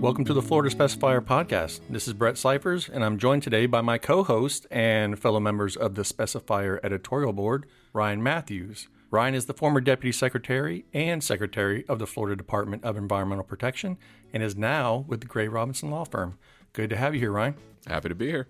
Welcome 0.00 0.24
to 0.24 0.32
the 0.32 0.40
Florida 0.40 0.74
Specifier 0.74 1.20
Podcast. 1.20 1.80
This 1.90 2.08
is 2.08 2.14
Brett 2.14 2.38
Cyphers, 2.38 2.88
and 2.88 3.04
I'm 3.04 3.18
joined 3.18 3.42
today 3.42 3.66
by 3.66 3.82
my 3.82 3.98
co 3.98 4.24
host 4.24 4.66
and 4.70 5.18
fellow 5.18 5.40
members 5.40 5.76
of 5.76 5.94
the 5.94 6.04
Specifier 6.04 6.80
editorial 6.82 7.34
board, 7.34 7.66
Ryan 7.92 8.22
Matthews. 8.22 8.88
Ryan 9.10 9.34
is 9.34 9.44
the 9.44 9.52
former 9.52 9.78
Deputy 9.78 10.10
Secretary 10.10 10.86
and 10.94 11.22
Secretary 11.22 11.84
of 11.86 11.98
the 11.98 12.06
Florida 12.06 12.34
Department 12.34 12.82
of 12.82 12.96
Environmental 12.96 13.44
Protection 13.44 13.98
and 14.32 14.42
is 14.42 14.56
now 14.56 15.04
with 15.06 15.20
the 15.20 15.26
Gray 15.26 15.48
Robinson 15.48 15.90
Law 15.90 16.04
Firm. 16.04 16.38
Good 16.72 16.88
to 16.88 16.96
have 16.96 17.12
you 17.12 17.20
here, 17.20 17.32
Ryan. 17.32 17.56
Happy 17.86 18.08
to 18.08 18.14
be 18.14 18.28
here. 18.28 18.48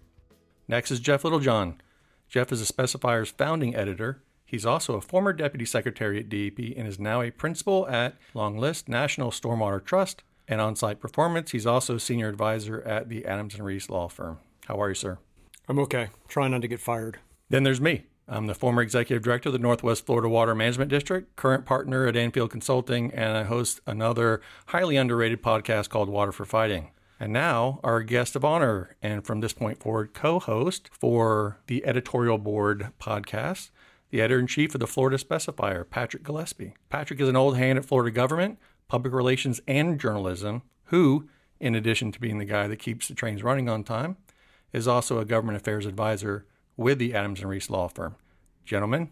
Next 0.68 0.92
is 0.92 1.00
Jeff 1.00 1.24
Littlejohn. 1.24 1.80
Jeff 2.28 2.52
is 2.52 2.64
the 2.64 2.72
Specifier's 2.72 3.30
founding 3.30 3.74
editor. 3.74 4.22
He's 4.44 4.64
also 4.64 4.94
a 4.94 5.00
former 5.00 5.32
Deputy 5.32 5.64
Secretary 5.64 6.20
at 6.20 6.28
DEP 6.28 6.76
and 6.76 6.86
is 6.86 7.00
now 7.00 7.22
a 7.22 7.32
principal 7.32 7.88
at 7.88 8.14
Long 8.34 8.56
List 8.56 8.88
National 8.88 9.32
Stormwater 9.32 9.84
Trust 9.84 10.22
and 10.50 10.60
on 10.60 10.76
site 10.76 11.00
performance. 11.00 11.52
He's 11.52 11.64
also 11.66 11.96
senior 11.96 12.28
advisor 12.28 12.82
at 12.82 13.08
the 13.08 13.24
Adams 13.24 13.54
and 13.54 13.64
Reese 13.64 13.88
Law 13.88 14.08
Firm. 14.08 14.40
How 14.66 14.82
are 14.82 14.88
you, 14.88 14.94
sir? 14.94 15.18
I'm 15.68 15.78
okay. 15.78 16.08
Trying 16.28 16.50
not 16.50 16.62
to 16.62 16.68
get 16.68 16.80
fired. 16.80 17.20
Then 17.48 17.62
there's 17.62 17.80
me. 17.80 18.04
I'm 18.28 18.46
the 18.46 18.54
former 18.54 18.82
executive 18.82 19.22
director 19.22 19.48
of 19.48 19.52
the 19.52 19.58
Northwest 19.58 20.06
Florida 20.06 20.28
Water 20.28 20.54
Management 20.54 20.90
District, 20.90 21.34
current 21.36 21.64
partner 21.64 22.06
at 22.06 22.16
Anfield 22.16 22.50
Consulting, 22.50 23.12
and 23.12 23.36
I 23.36 23.44
host 23.44 23.80
another 23.86 24.40
highly 24.66 24.96
underrated 24.96 25.42
podcast 25.42 25.88
called 25.88 26.08
Water 26.08 26.32
for 26.32 26.44
Fighting. 26.44 26.90
And 27.18 27.32
now, 27.32 27.80
our 27.84 28.02
guest 28.02 28.34
of 28.34 28.44
honor, 28.44 28.96
and 29.02 29.24
from 29.24 29.40
this 29.40 29.52
point 29.52 29.80
forward, 29.80 30.14
co 30.14 30.38
host 30.38 30.90
for 30.92 31.58
the 31.66 31.84
editorial 31.84 32.38
board 32.38 32.92
podcast, 33.00 33.70
the 34.10 34.20
editor 34.20 34.40
in 34.40 34.46
chief 34.46 34.74
of 34.74 34.80
the 34.80 34.86
Florida 34.86 35.18
Specifier, 35.18 35.88
Patrick 35.88 36.22
Gillespie. 36.22 36.74
Patrick 36.88 37.20
is 37.20 37.28
an 37.28 37.36
old 37.36 37.56
hand 37.56 37.78
at 37.78 37.84
Florida 37.84 38.10
government, 38.10 38.58
public 38.90 39.14
relations, 39.14 39.60
and 39.68 40.00
journalism, 40.00 40.62
who, 40.86 41.28
in 41.60 41.76
addition 41.76 42.10
to 42.10 42.20
being 42.20 42.38
the 42.38 42.44
guy 42.44 42.66
that 42.66 42.80
keeps 42.80 43.06
the 43.06 43.14
trains 43.14 43.44
running 43.44 43.68
on 43.68 43.84
time, 43.84 44.16
is 44.72 44.88
also 44.88 45.18
a 45.18 45.24
government 45.24 45.56
affairs 45.56 45.86
advisor 45.86 46.44
with 46.76 46.98
the 46.98 47.14
Adams 47.14 47.40
and 47.40 47.48
Reese 47.48 47.70
Law 47.70 47.86
Firm. 47.86 48.16
Gentlemen, 48.64 49.10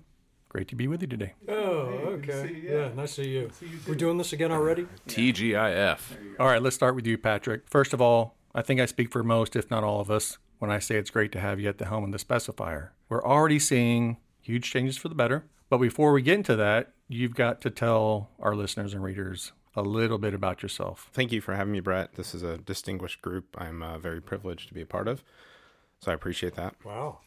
great 0.49 0.67
to 0.69 0.75
be 0.75 0.89
with 0.89 1.01
you 1.01 1.07
today. 1.07 1.35
Oh, 1.49 1.55
okay. 2.19 2.61
Yeah, 2.61 2.91
nice 2.97 3.15
to 3.17 3.23
see 3.23 3.31
you. 3.31 3.51
We're 3.87 3.95
doing 3.95 4.19
this 4.19 4.33
again 4.33 4.51
already? 4.51 4.89
TGIF. 5.07 6.01
All 6.41 6.47
right, 6.47 6.61
let's 6.61 6.75
start 6.75 6.97
with 6.97 7.07
you, 7.07 7.17
Patrick. 7.17 7.63
First 7.71 7.93
of 7.93 8.01
all, 8.01 8.35
I 8.55 8.63
think 8.63 8.81
I 8.81 8.87
speak 8.87 9.13
for 9.13 9.23
most, 9.23 9.55
if 9.55 9.71
not 9.71 9.85
all 9.85 10.01
of 10.01 10.11
us, 10.11 10.39
when 10.59 10.73
I 10.73 10.81
say 10.81 10.97
it's 10.97 11.11
great 11.11 11.31
to 11.33 11.41
have 11.41 11.61
you 11.61 11.69
at 11.69 11.79
the 11.79 11.87
helm 11.87 12.03
of 12.03 12.11
the 12.11 12.19
specifier. 12.19 12.89
We're 13.09 13.25
already 13.25 13.61
seeing 13.61 14.17
huge 14.41 14.71
changes 14.71 14.97
for 14.97 15.09
the 15.09 15.15
better. 15.15 15.45
But 15.71 15.79
before 15.79 16.13
we 16.13 16.23
get 16.23 16.35
into 16.35 16.57
that, 16.57 16.95
you've 17.09 17.35
got 17.35 17.61
to 17.61 17.71
tell 17.71 18.31
our 18.41 18.57
listeners 18.57 18.95
and 18.95 19.05
readers 19.05 19.53
a 19.77 19.83
little 19.83 20.19
bit 20.19 20.35
about 20.35 20.63
yourself. 20.63 21.09
Thank 21.13 21.33
you 21.33 21.41
for 21.41 21.55
having 21.55 21.73
me, 21.73 21.81
Brett. 21.81 22.15
This 22.15 22.35
is 22.35 22.43
a 22.43 22.59
distinguished 22.59 23.23
group 23.23 23.57
I'm 23.57 23.83
uh, 23.83 23.99
very 23.99 24.21
privileged 24.21 24.69
to 24.69 24.75
be 24.75 24.81
a 24.81 24.87
part 24.87 25.09
of. 25.09 25.23
So 26.01 26.11
I 26.11 26.15
appreciate 26.15 26.55
that. 26.55 26.75
Wow. 26.85 27.19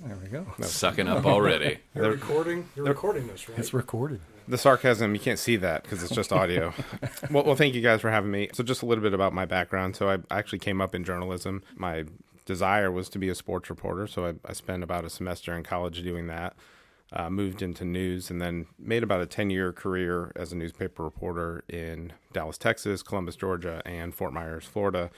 There 0.00 0.16
we 0.22 0.28
go. 0.28 0.46
Sucking 0.60 1.08
up 1.08 1.24
already. 1.24 1.78
You're 1.94 2.10
recording. 2.10 2.68
You're 2.76 2.84
recording 2.84 3.26
this, 3.28 3.48
right? 3.48 3.58
It's 3.58 3.72
recorded. 3.72 4.20
The 4.46 4.58
sarcasm, 4.58 5.14
you 5.14 5.20
can't 5.20 5.38
see 5.38 5.56
that 5.56 5.82
because 5.82 6.02
it's 6.02 6.14
just 6.14 6.32
audio. 6.32 6.72
well, 7.30 7.44
well, 7.44 7.56
thank 7.56 7.74
you 7.74 7.80
guys 7.80 8.02
for 8.02 8.10
having 8.10 8.30
me. 8.30 8.50
So, 8.52 8.62
just 8.62 8.82
a 8.82 8.86
little 8.86 9.02
bit 9.02 9.14
about 9.14 9.32
my 9.32 9.46
background. 9.46 9.96
So, 9.96 10.10
I 10.10 10.18
actually 10.30 10.58
came 10.58 10.80
up 10.80 10.94
in 10.94 11.02
journalism. 11.02 11.62
My 11.76 12.04
desire 12.44 12.92
was 12.92 13.08
to 13.08 13.18
be 13.18 13.28
a 13.28 13.34
sports 13.34 13.70
reporter. 13.70 14.06
So, 14.06 14.26
I, 14.26 14.34
I 14.44 14.52
spent 14.52 14.82
about 14.84 15.04
a 15.04 15.10
semester 15.10 15.56
in 15.56 15.62
college 15.62 16.02
doing 16.02 16.26
that. 16.26 16.54
Uh, 17.12 17.30
moved 17.30 17.62
into 17.62 17.84
news 17.84 18.30
and 18.30 18.42
then 18.42 18.66
made 18.78 19.04
about 19.04 19.20
a 19.20 19.26
10 19.26 19.48
year 19.48 19.72
career 19.72 20.32
as 20.34 20.52
a 20.52 20.56
newspaper 20.56 21.04
reporter 21.04 21.62
in 21.68 22.12
Dallas, 22.32 22.58
Texas, 22.58 23.02
Columbus, 23.02 23.36
Georgia, 23.36 23.80
and 23.86 24.12
Fort 24.12 24.32
Myers, 24.32 24.64
Florida, 24.64 25.10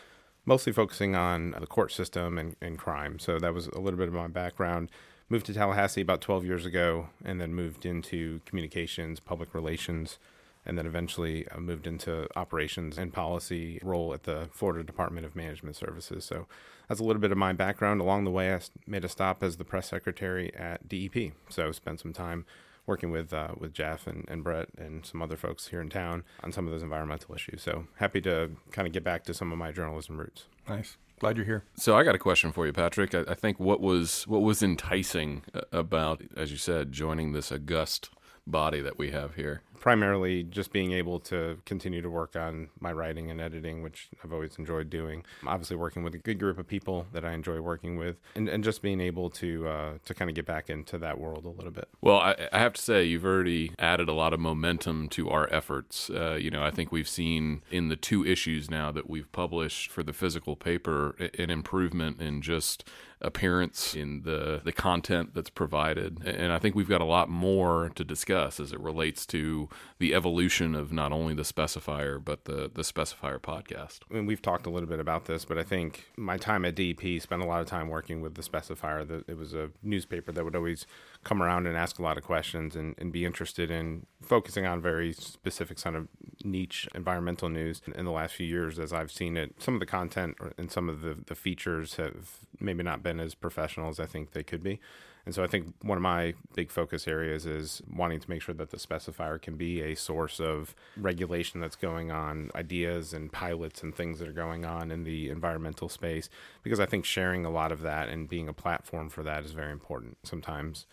mostly 0.44 0.72
focusing 0.72 1.14
on 1.14 1.54
the 1.58 1.66
court 1.66 1.90
system 1.90 2.36
and, 2.36 2.56
and 2.60 2.78
crime. 2.78 3.18
So 3.18 3.38
that 3.38 3.54
was 3.54 3.68
a 3.68 3.80
little 3.80 3.98
bit 3.98 4.08
of 4.08 4.14
my 4.14 4.28
background. 4.28 4.90
Moved 5.30 5.46
to 5.46 5.54
Tallahassee 5.54 6.02
about 6.02 6.20
12 6.20 6.44
years 6.44 6.66
ago 6.66 7.08
and 7.24 7.40
then 7.40 7.54
moved 7.54 7.86
into 7.86 8.40
communications, 8.44 9.18
public 9.18 9.54
relations, 9.54 10.18
and 10.66 10.76
then 10.76 10.86
eventually 10.86 11.48
uh, 11.48 11.58
moved 11.58 11.86
into 11.86 12.28
operations 12.36 12.98
and 12.98 13.12
policy 13.12 13.80
role 13.82 14.12
at 14.12 14.24
the 14.24 14.48
Florida 14.52 14.84
Department 14.84 15.26
of 15.26 15.34
Management 15.34 15.76
Services. 15.76 16.24
So 16.24 16.46
that's 16.88 17.00
a 17.00 17.04
little 17.04 17.20
bit 17.20 17.32
of 17.32 17.38
my 17.38 17.52
background. 17.52 18.00
Along 18.00 18.24
the 18.24 18.30
way, 18.30 18.54
I 18.54 18.60
made 18.86 19.04
a 19.04 19.08
stop 19.08 19.42
as 19.42 19.56
the 19.56 19.64
press 19.64 19.88
secretary 19.88 20.54
at 20.54 20.88
DEP. 20.88 21.32
So 21.48 21.72
spent 21.72 22.00
some 22.00 22.12
time 22.12 22.44
working 22.86 23.10
with 23.10 23.32
uh, 23.32 23.48
with 23.56 23.72
Jeff 23.72 24.06
and, 24.06 24.24
and 24.28 24.42
Brett 24.42 24.68
and 24.78 25.04
some 25.04 25.22
other 25.22 25.36
folks 25.36 25.68
here 25.68 25.80
in 25.80 25.90
town 25.90 26.24
on 26.42 26.52
some 26.52 26.66
of 26.66 26.72
those 26.72 26.82
environmental 26.82 27.34
issues. 27.34 27.62
So 27.62 27.86
happy 27.96 28.20
to 28.22 28.50
kind 28.72 28.88
of 28.88 28.92
get 28.92 29.04
back 29.04 29.24
to 29.24 29.34
some 29.34 29.52
of 29.52 29.58
my 29.58 29.70
journalism 29.70 30.18
roots. 30.18 30.46
Nice. 30.68 30.96
Glad 31.20 31.36
you're 31.36 31.46
here. 31.46 31.64
So 31.74 31.96
I 31.96 32.04
got 32.04 32.14
a 32.14 32.18
question 32.18 32.52
for 32.52 32.66
you, 32.66 32.72
Patrick. 32.72 33.14
I, 33.14 33.24
I 33.28 33.34
think 33.34 33.60
what 33.60 33.80
was 33.80 34.26
what 34.26 34.42
was 34.42 34.62
enticing 34.62 35.42
about, 35.72 36.22
as 36.36 36.50
you 36.50 36.56
said, 36.56 36.92
joining 36.92 37.32
this 37.32 37.52
august 37.52 38.10
body 38.46 38.80
that 38.80 38.98
we 38.98 39.10
have 39.10 39.34
here 39.34 39.60
primarily 39.80 40.42
just 40.42 40.72
being 40.72 40.92
able 40.92 41.20
to 41.20 41.58
continue 41.64 42.02
to 42.02 42.10
work 42.10 42.36
on 42.36 42.68
my 42.80 42.92
writing 42.92 43.30
and 43.30 43.40
editing, 43.40 43.82
which 43.82 44.08
I've 44.22 44.32
always 44.32 44.56
enjoyed 44.58 44.90
doing. 44.90 45.24
Obviously, 45.46 45.76
working 45.76 46.02
with 46.02 46.14
a 46.14 46.18
good 46.18 46.38
group 46.38 46.58
of 46.58 46.66
people 46.66 47.06
that 47.12 47.24
I 47.24 47.32
enjoy 47.32 47.60
working 47.60 47.96
with, 47.96 48.16
and, 48.34 48.48
and 48.48 48.64
just 48.64 48.82
being 48.82 49.00
able 49.00 49.30
to 49.30 49.68
uh, 49.68 49.92
to 50.04 50.14
kind 50.14 50.30
of 50.30 50.34
get 50.34 50.46
back 50.46 50.70
into 50.70 50.98
that 50.98 51.18
world 51.18 51.44
a 51.44 51.50
little 51.50 51.70
bit. 51.70 51.88
Well, 52.00 52.18
I, 52.18 52.48
I, 52.52 52.58
have 52.58 52.74
to 52.74 52.82
say, 52.82 53.04
you've 53.04 53.24
already 53.24 53.72
added 53.78 54.08
a 54.08 54.12
lot 54.12 54.32
of 54.32 54.40
momentum 54.40 55.08
to 55.10 55.30
our 55.30 55.52
efforts. 55.52 56.10
Uh, 56.10 56.38
you 56.40 56.50
know, 56.50 56.62
I 56.62 56.70
think 56.70 56.92
we've 56.92 57.08
seen 57.08 57.62
in 57.70 57.88
the 57.88 57.96
two 57.96 58.24
issues 58.24 58.70
now 58.70 58.92
that 58.92 59.08
we've 59.08 59.30
published 59.32 59.90
for 59.90 60.02
the 60.02 60.12
physical 60.12 60.56
paper 60.56 61.16
an 61.38 61.50
improvement 61.50 62.20
in 62.20 62.42
just 62.42 62.84
appearance 63.20 63.94
in 63.96 64.22
the 64.22 64.60
the 64.64 64.72
content 64.72 65.34
that's 65.34 65.50
provided 65.50 66.24
and 66.24 66.52
I 66.52 66.58
think 66.58 66.76
we've 66.76 66.88
got 66.88 67.00
a 67.00 67.04
lot 67.06 67.28
more 67.28 67.90
to 67.96 68.04
discuss 68.04 68.60
as 68.60 68.72
it 68.72 68.78
relates 68.78 69.26
to 69.26 69.67
the 69.98 70.14
evolution 70.14 70.74
of 70.74 70.92
not 70.92 71.12
only 71.12 71.34
the 71.34 71.42
specifier 71.42 72.22
but 72.22 72.44
the 72.44 72.70
the 72.72 72.82
specifier 72.82 73.38
podcast. 73.38 74.00
I 74.10 74.14
mean, 74.14 74.26
we've 74.26 74.42
talked 74.42 74.66
a 74.66 74.70
little 74.70 74.88
bit 74.88 75.00
about 75.00 75.26
this, 75.26 75.44
but 75.44 75.58
I 75.58 75.62
think 75.62 76.06
my 76.16 76.36
time 76.36 76.64
at 76.64 76.74
DEP 76.74 77.20
spent 77.20 77.42
a 77.42 77.46
lot 77.46 77.60
of 77.60 77.66
time 77.66 77.88
working 77.88 78.20
with 78.20 78.34
the 78.34 78.42
specifier. 78.42 79.06
That 79.06 79.28
it 79.28 79.36
was 79.36 79.54
a 79.54 79.70
newspaper 79.82 80.32
that 80.32 80.44
would 80.44 80.56
always 80.56 80.86
come 81.24 81.42
around 81.42 81.66
and 81.66 81.76
ask 81.76 81.98
a 81.98 82.02
lot 82.02 82.16
of 82.16 82.24
questions 82.24 82.76
and, 82.76 82.94
and 82.98 83.12
be 83.12 83.24
interested 83.24 83.70
in 83.70 84.06
focusing 84.22 84.66
on 84.66 84.80
very 84.80 85.12
specific 85.12 85.80
kind 85.80 85.96
of 85.96 86.08
niche 86.44 86.88
environmental 86.94 87.48
news. 87.48 87.82
In 87.94 88.04
the 88.04 88.10
last 88.10 88.34
few 88.34 88.46
years, 88.46 88.78
as 88.78 88.92
I've 88.92 89.10
seen 89.10 89.36
it, 89.36 89.54
some 89.58 89.74
of 89.74 89.80
the 89.80 89.86
content 89.86 90.36
and 90.56 90.70
some 90.70 90.88
of 90.88 91.02
the, 91.02 91.16
the 91.26 91.34
features 91.34 91.96
have 91.96 92.38
maybe 92.60 92.82
not 92.82 93.02
been 93.02 93.20
as 93.20 93.34
professional 93.34 93.88
as 93.88 94.00
I 94.00 94.06
think 94.06 94.32
they 94.32 94.42
could 94.42 94.62
be. 94.62 94.80
And 95.28 95.34
so 95.34 95.44
I 95.44 95.46
think 95.46 95.74
one 95.82 95.98
of 95.98 96.02
my 96.02 96.32
big 96.54 96.70
focus 96.70 97.06
areas 97.06 97.44
is 97.44 97.82
wanting 97.94 98.18
to 98.18 98.30
make 98.30 98.40
sure 98.40 98.54
that 98.54 98.70
the 98.70 98.78
specifier 98.78 99.38
can 99.38 99.56
be 99.56 99.82
a 99.82 99.94
source 99.94 100.40
of 100.40 100.74
regulation 100.96 101.60
that's 101.60 101.76
going 101.76 102.10
on, 102.10 102.50
ideas 102.54 103.12
and 103.12 103.30
pilots 103.30 103.82
and 103.82 103.94
things 103.94 104.20
that 104.20 104.28
are 104.28 104.32
going 104.32 104.64
on 104.64 104.90
in 104.90 105.04
the 105.04 105.28
environmental 105.28 105.90
space, 105.90 106.30
because 106.62 106.80
I 106.80 106.86
think 106.86 107.04
sharing 107.04 107.44
a 107.44 107.50
lot 107.50 107.72
of 107.72 107.82
that 107.82 108.08
and 108.08 108.26
being 108.26 108.48
a 108.48 108.54
platform 108.54 109.10
for 109.10 109.22
that 109.22 109.44
is 109.44 109.52
very 109.52 109.70
important. 109.70 110.16
Sometimes 110.22 110.86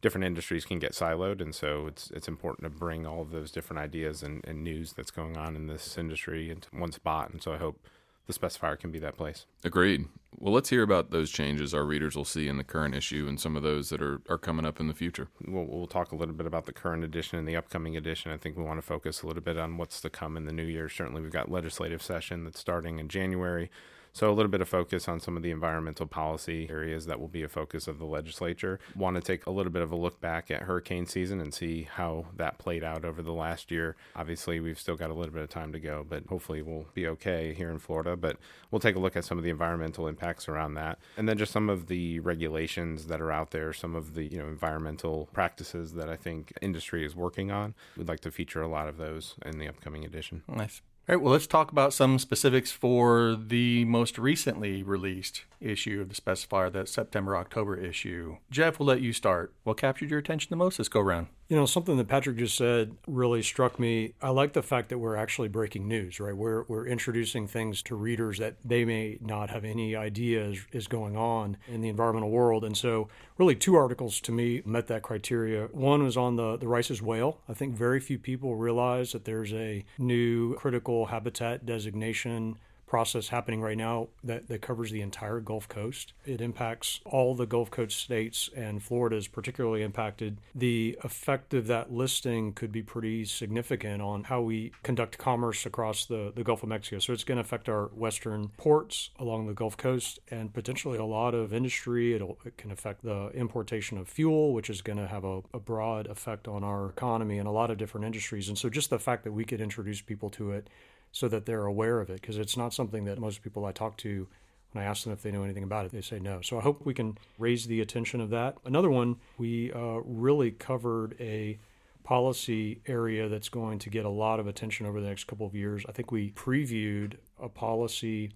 different 0.00 0.24
industries 0.24 0.64
can 0.64 0.78
get 0.78 0.92
siloed, 0.92 1.42
and 1.42 1.54
so 1.54 1.86
it's 1.86 2.10
it's 2.12 2.28
important 2.28 2.64
to 2.64 2.78
bring 2.78 3.04
all 3.06 3.20
of 3.20 3.30
those 3.30 3.50
different 3.50 3.78
ideas 3.78 4.22
and, 4.22 4.42
and 4.46 4.64
news 4.64 4.94
that's 4.94 5.10
going 5.10 5.36
on 5.36 5.54
in 5.54 5.66
this 5.66 5.98
industry 5.98 6.50
into 6.50 6.66
one 6.72 6.92
spot. 6.92 7.28
And 7.28 7.42
so 7.42 7.52
I 7.52 7.58
hope 7.58 7.78
the 8.26 8.32
specifier 8.32 8.78
can 8.78 8.90
be 8.90 8.98
that 9.00 9.16
place. 9.16 9.46
Agreed. 9.64 10.06
Well, 10.38 10.54
let's 10.54 10.70
hear 10.70 10.82
about 10.82 11.10
those 11.10 11.30
changes 11.30 11.74
our 11.74 11.84
readers 11.84 12.16
will 12.16 12.24
see 12.24 12.48
in 12.48 12.56
the 12.56 12.64
current 12.64 12.94
issue 12.94 13.26
and 13.28 13.38
some 13.38 13.56
of 13.56 13.62
those 13.62 13.90
that 13.90 14.00
are, 14.00 14.20
are 14.28 14.38
coming 14.38 14.64
up 14.64 14.80
in 14.80 14.88
the 14.88 14.94
future. 14.94 15.28
We'll, 15.46 15.66
we'll 15.66 15.86
talk 15.86 16.12
a 16.12 16.16
little 16.16 16.34
bit 16.34 16.46
about 16.46 16.66
the 16.66 16.72
current 16.72 17.04
edition 17.04 17.38
and 17.38 17.46
the 17.46 17.56
upcoming 17.56 17.96
edition. 17.96 18.32
I 18.32 18.36
think 18.36 18.56
we 18.56 18.64
want 18.64 18.78
to 18.78 18.86
focus 18.86 19.22
a 19.22 19.26
little 19.26 19.42
bit 19.42 19.58
on 19.58 19.76
what's 19.76 20.00
to 20.00 20.10
come 20.10 20.36
in 20.36 20.46
the 20.46 20.52
new 20.52 20.64
year. 20.64 20.88
Certainly, 20.88 21.22
we've 21.22 21.32
got 21.32 21.50
legislative 21.50 22.02
session 22.02 22.44
that's 22.44 22.60
starting 22.60 22.98
in 22.98 23.08
January. 23.08 23.70
So, 24.14 24.30
a 24.30 24.34
little 24.34 24.50
bit 24.50 24.60
of 24.60 24.68
focus 24.68 25.08
on 25.08 25.20
some 25.20 25.36
of 25.38 25.42
the 25.42 25.50
environmental 25.50 26.06
policy 26.06 26.68
areas 26.70 27.06
that 27.06 27.18
will 27.18 27.28
be 27.28 27.42
a 27.42 27.48
focus 27.48 27.88
of 27.88 27.98
the 27.98 28.04
legislature. 28.04 28.78
Want 28.94 29.16
to 29.16 29.22
take 29.22 29.46
a 29.46 29.50
little 29.50 29.72
bit 29.72 29.80
of 29.80 29.90
a 29.90 29.96
look 29.96 30.20
back 30.20 30.50
at 30.50 30.62
hurricane 30.62 31.06
season 31.06 31.40
and 31.40 31.54
see 31.54 31.88
how 31.90 32.26
that 32.36 32.58
played 32.58 32.84
out 32.84 33.06
over 33.06 33.22
the 33.22 33.32
last 33.32 33.70
year. 33.70 33.96
Obviously, 34.14 34.60
we've 34.60 34.78
still 34.78 34.96
got 34.96 35.10
a 35.10 35.14
little 35.14 35.32
bit 35.32 35.42
of 35.42 35.48
time 35.48 35.72
to 35.72 35.80
go, 35.80 36.04
but 36.06 36.26
hopefully, 36.26 36.60
we'll 36.60 36.86
be 36.92 37.06
okay 37.08 37.54
here 37.54 37.70
in 37.70 37.78
Florida. 37.78 38.14
But 38.14 38.36
we'll 38.70 38.80
take 38.80 38.96
a 38.96 39.00
look 39.00 39.16
at 39.16 39.24
some 39.24 39.38
of 39.38 39.44
the 39.44 39.50
environmental 39.50 40.06
impacts 40.06 40.46
around 40.46 40.74
that, 40.74 40.98
and 41.16 41.26
then 41.26 41.38
just 41.38 41.52
some 41.52 41.70
of 41.70 41.86
the 41.86 42.20
regulations 42.20 43.06
that 43.06 43.20
are 43.20 43.32
out 43.32 43.50
there, 43.50 43.72
some 43.72 43.96
of 43.96 44.12
the 44.14 44.24
you 44.24 44.38
know 44.38 44.46
environmental 44.46 45.30
practices 45.32 45.94
that 45.94 46.10
I 46.10 46.16
think 46.16 46.52
industry 46.60 47.06
is 47.06 47.16
working 47.16 47.50
on. 47.50 47.74
We'd 47.96 48.08
like 48.08 48.20
to 48.20 48.30
feature 48.30 48.60
a 48.60 48.68
lot 48.68 48.88
of 48.88 48.98
those 48.98 49.36
in 49.44 49.58
the 49.58 49.68
upcoming 49.68 50.04
edition. 50.04 50.42
Nice. 50.48 50.82
All 51.08 51.16
right, 51.16 51.20
well, 51.20 51.32
let's 51.32 51.48
talk 51.48 51.72
about 51.72 51.92
some 51.92 52.20
specifics 52.20 52.70
for 52.70 53.34
the 53.34 53.84
most 53.86 54.18
recently 54.18 54.84
released 54.84 55.42
issue 55.60 56.00
of 56.00 56.08
the 56.08 56.14
specifier, 56.14 56.72
that 56.72 56.88
September 56.88 57.36
October 57.36 57.76
issue. 57.76 58.36
Jeff, 58.52 58.78
we'll 58.78 58.86
let 58.86 59.00
you 59.00 59.12
start. 59.12 59.52
What 59.64 59.78
captured 59.78 60.10
your 60.10 60.20
attention 60.20 60.50
the 60.50 60.56
most 60.56 60.78
this 60.78 60.88
go 60.88 61.00
round? 61.00 61.26
You 61.52 61.58
know, 61.58 61.66
something 61.66 61.98
that 61.98 62.08
Patrick 62.08 62.38
just 62.38 62.56
said 62.56 62.96
really 63.06 63.42
struck 63.42 63.78
me. 63.78 64.14
I 64.22 64.30
like 64.30 64.54
the 64.54 64.62
fact 64.62 64.88
that 64.88 64.96
we're 64.96 65.16
actually 65.16 65.48
breaking 65.48 65.86
news, 65.86 66.18
right? 66.18 66.34
We're, 66.34 66.62
we're 66.62 66.86
introducing 66.86 67.46
things 67.46 67.82
to 67.82 67.94
readers 67.94 68.38
that 68.38 68.54
they 68.64 68.86
may 68.86 69.18
not 69.20 69.50
have 69.50 69.62
any 69.62 69.94
idea 69.94 70.46
is, 70.46 70.64
is 70.72 70.88
going 70.88 71.14
on 71.14 71.58
in 71.68 71.82
the 71.82 71.90
environmental 71.90 72.30
world. 72.30 72.64
And 72.64 72.74
so, 72.74 73.08
really, 73.36 73.54
two 73.54 73.74
articles 73.74 74.18
to 74.22 74.32
me 74.32 74.62
met 74.64 74.86
that 74.86 75.02
criteria. 75.02 75.66
One 75.72 76.02
was 76.02 76.16
on 76.16 76.36
the, 76.36 76.56
the 76.56 76.68
Rice's 76.68 77.02
whale. 77.02 77.42
I 77.46 77.52
think 77.52 77.74
very 77.74 78.00
few 78.00 78.18
people 78.18 78.56
realize 78.56 79.12
that 79.12 79.26
there's 79.26 79.52
a 79.52 79.84
new 79.98 80.54
critical 80.54 81.04
habitat 81.04 81.66
designation 81.66 82.56
process 82.92 83.28
happening 83.28 83.62
right 83.62 83.78
now 83.78 84.06
that, 84.22 84.48
that 84.48 84.60
covers 84.60 84.90
the 84.90 85.00
entire 85.00 85.40
Gulf 85.40 85.66
Coast. 85.66 86.12
It 86.26 86.42
impacts 86.42 87.00
all 87.06 87.34
the 87.34 87.46
Gulf 87.46 87.70
Coast 87.70 87.98
states, 87.98 88.50
and 88.54 88.82
Florida 88.82 89.16
is 89.16 89.28
particularly 89.28 89.82
impacted. 89.82 90.36
The 90.54 90.98
effect 91.02 91.54
of 91.54 91.68
that 91.68 91.90
listing 91.90 92.52
could 92.52 92.70
be 92.70 92.82
pretty 92.82 93.24
significant 93.24 94.02
on 94.02 94.24
how 94.24 94.42
we 94.42 94.72
conduct 94.82 95.16
commerce 95.16 95.64
across 95.64 96.04
the, 96.04 96.34
the 96.36 96.44
Gulf 96.44 96.62
of 96.62 96.68
Mexico. 96.68 96.98
So 96.98 97.14
it's 97.14 97.24
going 97.24 97.36
to 97.36 97.40
affect 97.40 97.70
our 97.70 97.86
western 97.94 98.48
ports 98.58 99.08
along 99.18 99.46
the 99.46 99.54
Gulf 99.54 99.78
Coast 99.78 100.18
and 100.30 100.52
potentially 100.52 100.98
a 100.98 101.04
lot 101.06 101.32
of 101.32 101.54
industry. 101.54 102.12
It'll, 102.12 102.36
it 102.44 102.58
can 102.58 102.70
affect 102.70 103.04
the 103.04 103.30
importation 103.30 103.96
of 103.96 104.06
fuel, 104.06 104.52
which 104.52 104.68
is 104.68 104.82
going 104.82 104.98
to 104.98 105.06
have 105.06 105.24
a, 105.24 105.40
a 105.54 105.58
broad 105.58 106.08
effect 106.08 106.46
on 106.46 106.62
our 106.62 106.90
economy 106.90 107.38
and 107.38 107.48
a 107.48 107.52
lot 107.52 107.70
of 107.70 107.78
different 107.78 108.04
industries. 108.04 108.50
And 108.50 108.58
so 108.58 108.68
just 108.68 108.90
the 108.90 108.98
fact 108.98 109.24
that 109.24 109.32
we 109.32 109.46
could 109.46 109.62
introduce 109.62 110.02
people 110.02 110.28
to 110.28 110.50
it 110.50 110.68
so 111.12 111.28
that 111.28 111.46
they're 111.46 111.66
aware 111.66 112.00
of 112.00 112.10
it 112.10 112.20
because 112.20 112.38
it's 112.38 112.56
not 112.56 112.74
something 112.74 113.04
that 113.04 113.18
most 113.18 113.42
people 113.42 113.64
I 113.64 113.72
talk 113.72 113.96
to 113.98 114.26
when 114.72 114.82
I 114.82 114.86
ask 114.86 115.04
them 115.04 115.12
if 115.12 115.22
they 115.22 115.30
know 115.30 115.42
anything 115.42 115.64
about 115.64 115.84
it, 115.84 115.92
they 115.92 116.00
say 116.00 116.18
no. 116.18 116.40
So 116.40 116.58
I 116.58 116.62
hope 116.62 116.84
we 116.84 116.94
can 116.94 117.18
raise 117.38 117.66
the 117.66 117.80
attention 117.80 118.20
of 118.20 118.30
that. 118.30 118.56
Another 118.64 118.90
one, 118.90 119.16
we 119.36 119.70
uh, 119.72 120.00
really 120.02 120.50
covered 120.50 121.14
a 121.20 121.58
policy 122.04 122.80
area 122.86 123.28
that's 123.28 123.48
going 123.48 123.78
to 123.80 123.90
get 123.90 124.04
a 124.04 124.10
lot 124.10 124.40
of 124.40 124.46
attention 124.46 124.86
over 124.86 125.00
the 125.00 125.08
next 125.08 125.24
couple 125.24 125.46
of 125.46 125.54
years. 125.54 125.84
I 125.88 125.92
think 125.92 126.10
we 126.10 126.30
previewed 126.30 127.16
a 127.40 127.48
policy 127.48 128.32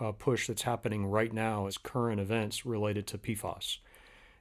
uh, 0.00 0.12
push 0.12 0.46
that's 0.46 0.62
happening 0.62 1.06
right 1.06 1.32
now 1.32 1.66
as 1.66 1.78
current 1.78 2.20
events 2.20 2.64
related 2.64 3.06
to 3.08 3.18
PFAS. 3.18 3.78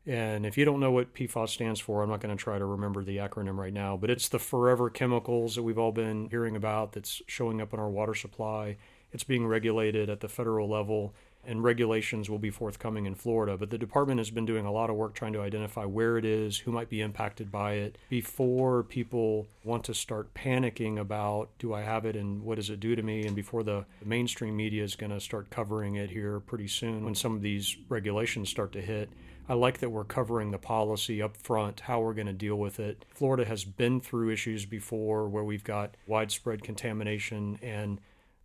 And 0.05 0.45
if 0.47 0.57
you 0.57 0.65
don't 0.65 0.79
know 0.79 0.91
what 0.91 1.13
PFAS 1.13 1.49
stands 1.49 1.79
for, 1.79 2.01
I'm 2.01 2.09
not 2.09 2.21
going 2.21 2.35
to 2.35 2.43
try 2.43 2.57
to 2.57 2.65
remember 2.65 3.03
the 3.03 3.17
acronym 3.17 3.57
right 3.57 3.73
now, 3.73 3.97
but 3.97 4.09
it's 4.09 4.29
the 4.29 4.39
forever 4.39 4.89
chemicals 4.89 5.55
that 5.55 5.63
we've 5.63 5.77
all 5.77 5.91
been 5.91 6.27
hearing 6.29 6.55
about 6.55 6.93
that's 6.93 7.21
showing 7.27 7.61
up 7.61 7.73
in 7.73 7.79
our 7.79 7.89
water 7.89 8.15
supply. 8.15 8.77
It's 9.13 9.23
being 9.23 9.45
regulated 9.45 10.09
at 10.09 10.21
the 10.21 10.29
federal 10.29 10.67
level, 10.67 11.13
and 11.45 11.63
regulations 11.63 12.29
will 12.31 12.39
be 12.39 12.49
forthcoming 12.49 13.05
in 13.05 13.13
Florida. 13.13 13.57
But 13.57 13.69
the 13.69 13.77
department 13.77 14.19
has 14.19 14.31
been 14.31 14.45
doing 14.45 14.65
a 14.65 14.71
lot 14.71 14.89
of 14.89 14.95
work 14.95 15.13
trying 15.13 15.33
to 15.33 15.41
identify 15.41 15.85
where 15.85 16.17
it 16.17 16.25
is, 16.25 16.57
who 16.57 16.71
might 16.71 16.89
be 16.89 17.01
impacted 17.01 17.51
by 17.51 17.73
it, 17.73 17.97
before 18.09 18.81
people 18.81 19.47
want 19.63 19.83
to 19.83 19.93
start 19.93 20.33
panicking 20.33 20.99
about 20.99 21.49
do 21.59 21.75
I 21.75 21.81
have 21.81 22.05
it 22.05 22.15
and 22.15 22.41
what 22.43 22.55
does 22.55 22.71
it 22.71 22.79
do 22.79 22.95
to 22.95 23.03
me, 23.03 23.25
and 23.25 23.35
before 23.35 23.61
the 23.61 23.85
mainstream 24.03 24.57
media 24.57 24.83
is 24.83 24.95
going 24.95 25.11
to 25.11 25.19
start 25.19 25.51
covering 25.51 25.95
it 25.95 26.09
here 26.09 26.39
pretty 26.39 26.67
soon 26.67 27.05
when 27.05 27.13
some 27.13 27.35
of 27.35 27.43
these 27.43 27.77
regulations 27.87 28.49
start 28.49 28.71
to 28.71 28.81
hit. 28.81 29.09
I 29.49 29.53
like 29.53 29.79
that 29.79 29.89
we're 29.89 30.03
covering 30.03 30.51
the 30.51 30.57
policy 30.57 31.21
up 31.21 31.35
front, 31.35 31.81
how 31.81 31.99
we're 31.99 32.13
going 32.13 32.27
to 32.27 32.33
deal 32.33 32.55
with 32.55 32.79
it. 32.79 33.05
Florida 33.09 33.45
has 33.45 33.65
been 33.65 33.99
through 33.99 34.29
issues 34.29 34.65
before 34.65 35.27
where 35.27 35.43
we've 35.43 35.63
got 35.63 35.95
widespread 36.07 36.63
contamination, 36.63 37.59
and 37.61 37.99